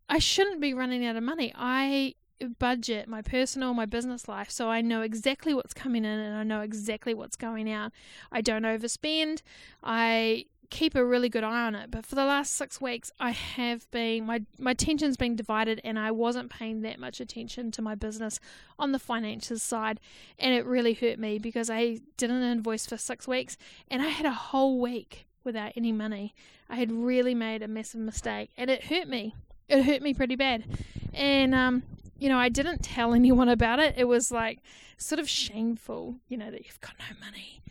I 0.08 0.18
shouldn't 0.18 0.60
be 0.60 0.74
running 0.74 1.04
out 1.04 1.16
of 1.16 1.22
money. 1.24 1.52
I 1.56 2.14
budget 2.58 3.08
my 3.08 3.22
personal, 3.22 3.74
my 3.74 3.86
business 3.86 4.28
life, 4.28 4.50
so 4.50 4.68
I 4.68 4.80
know 4.80 5.02
exactly 5.02 5.54
what's 5.54 5.74
coming 5.74 6.04
in 6.04 6.18
and 6.18 6.36
I 6.36 6.42
know 6.42 6.60
exactly 6.60 7.14
what's 7.14 7.36
going 7.36 7.70
out. 7.70 7.92
I 8.32 8.40
don't 8.40 8.62
overspend. 8.62 9.42
I 9.82 10.46
keep 10.70 10.94
a 10.94 11.04
really 11.04 11.28
good 11.28 11.42
eye 11.42 11.66
on 11.66 11.74
it. 11.74 11.90
But 11.90 12.06
for 12.06 12.14
the 12.14 12.24
last 12.24 12.52
six 12.52 12.80
weeks, 12.80 13.10
I 13.18 13.30
have 13.30 13.90
been 13.90 14.26
my 14.26 14.42
my 14.58 14.70
attention's 14.70 15.16
been 15.16 15.36
divided, 15.36 15.80
and 15.84 15.98
I 15.98 16.10
wasn't 16.10 16.50
paying 16.50 16.82
that 16.82 16.98
much 16.98 17.20
attention 17.20 17.70
to 17.72 17.82
my 17.82 17.94
business 17.94 18.40
on 18.78 18.92
the 18.92 18.98
finances 18.98 19.62
side, 19.62 20.00
and 20.38 20.54
it 20.54 20.64
really 20.64 20.94
hurt 20.94 21.18
me 21.18 21.38
because 21.38 21.70
I 21.70 21.98
didn't 22.16 22.42
invoice 22.42 22.86
for 22.86 22.96
six 22.96 23.26
weeks, 23.26 23.56
and 23.90 24.02
I 24.02 24.08
had 24.08 24.26
a 24.26 24.32
whole 24.32 24.80
week 24.80 25.26
without 25.44 25.72
any 25.76 25.92
money. 25.92 26.34
I 26.68 26.76
had 26.76 26.92
really 26.92 27.34
made 27.34 27.62
a 27.62 27.68
massive 27.68 28.00
mistake 28.00 28.50
and 28.56 28.70
it 28.70 28.84
hurt 28.84 29.08
me. 29.08 29.34
It 29.68 29.82
hurt 29.82 30.02
me 30.02 30.14
pretty 30.14 30.36
bad. 30.36 30.64
And, 31.12 31.54
um, 31.54 31.82
you 32.20 32.28
know, 32.28 32.38
I 32.38 32.48
didn't 32.48 32.84
tell 32.84 33.14
anyone 33.14 33.48
about 33.48 33.80
it. 33.80 33.94
It 33.96 34.04
was 34.04 34.30
like 34.30 34.60
sort 34.96 35.18
of 35.18 35.28
shameful, 35.28 36.16
you 36.28 36.36
know, 36.36 36.50
that 36.50 36.64
you've 36.66 36.80
got 36.80 36.94
no 36.98 37.18
money. 37.18 37.62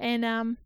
And, 0.00 0.24
um, 0.24 0.58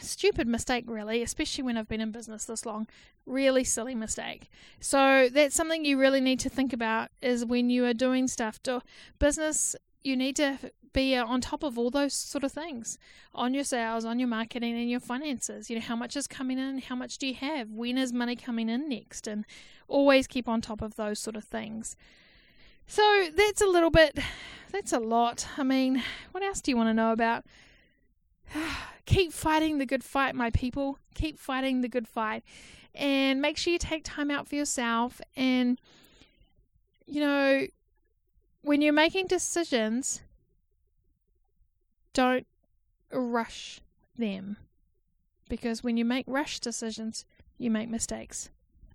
stupid 0.00 0.46
mistake, 0.46 0.84
really, 0.86 1.22
especially 1.22 1.64
when 1.64 1.76
I've 1.76 1.88
been 1.88 2.00
in 2.00 2.12
business 2.12 2.44
this 2.44 2.64
long. 2.64 2.86
Really 3.26 3.64
silly 3.64 3.94
mistake. 3.94 4.48
So 4.78 5.28
that's 5.32 5.54
something 5.54 5.84
you 5.84 5.98
really 5.98 6.20
need 6.20 6.40
to 6.40 6.48
think 6.48 6.72
about 6.72 7.10
is 7.20 7.44
when 7.44 7.70
you 7.70 7.84
are 7.86 7.94
doing 7.94 8.28
stuff. 8.28 8.62
To 8.64 8.82
business, 9.18 9.74
you 10.02 10.16
need 10.16 10.36
to 10.36 10.58
be 10.92 11.16
on 11.16 11.40
top 11.40 11.62
of 11.62 11.78
all 11.78 11.90
those 11.90 12.14
sort 12.14 12.42
of 12.42 12.52
things 12.52 12.98
on 13.34 13.54
your 13.54 13.64
sales, 13.64 14.04
on 14.04 14.18
your 14.18 14.28
marketing, 14.28 14.76
and 14.76 14.90
your 14.90 15.00
finances. 15.00 15.70
You 15.70 15.76
know, 15.76 15.82
how 15.82 15.96
much 15.96 16.16
is 16.16 16.26
coming 16.26 16.58
in? 16.58 16.78
How 16.78 16.96
much 16.96 17.18
do 17.18 17.26
you 17.26 17.34
have? 17.34 17.70
When 17.70 17.96
is 17.96 18.12
money 18.12 18.36
coming 18.36 18.68
in 18.68 18.88
next? 18.88 19.26
And 19.26 19.44
always 19.88 20.26
keep 20.26 20.48
on 20.48 20.60
top 20.60 20.82
of 20.82 20.96
those 20.96 21.18
sort 21.18 21.36
of 21.36 21.44
things. 21.44 21.96
So 22.90 23.28
that's 23.36 23.60
a 23.60 23.66
little 23.66 23.92
bit, 23.92 24.18
that's 24.72 24.92
a 24.92 24.98
lot. 24.98 25.46
I 25.56 25.62
mean, 25.62 26.02
what 26.32 26.42
else 26.42 26.60
do 26.60 26.72
you 26.72 26.76
want 26.76 26.88
to 26.88 26.92
know 26.92 27.12
about? 27.12 27.44
Keep 29.06 29.32
fighting 29.32 29.78
the 29.78 29.86
good 29.86 30.02
fight, 30.02 30.34
my 30.34 30.50
people. 30.50 30.98
Keep 31.14 31.38
fighting 31.38 31.82
the 31.82 31.88
good 31.88 32.08
fight. 32.08 32.42
And 32.92 33.40
make 33.40 33.58
sure 33.58 33.72
you 33.72 33.78
take 33.78 34.02
time 34.02 34.28
out 34.28 34.48
for 34.48 34.56
yourself. 34.56 35.20
And, 35.36 35.80
you 37.06 37.20
know, 37.20 37.68
when 38.62 38.82
you're 38.82 38.92
making 38.92 39.28
decisions, 39.28 40.22
don't 42.12 42.48
rush 43.12 43.80
them. 44.18 44.56
Because 45.48 45.84
when 45.84 45.96
you 45.96 46.04
make 46.04 46.24
rush 46.26 46.58
decisions, 46.58 47.24
you 47.56 47.70
make 47.70 47.88
mistakes. 47.88 48.50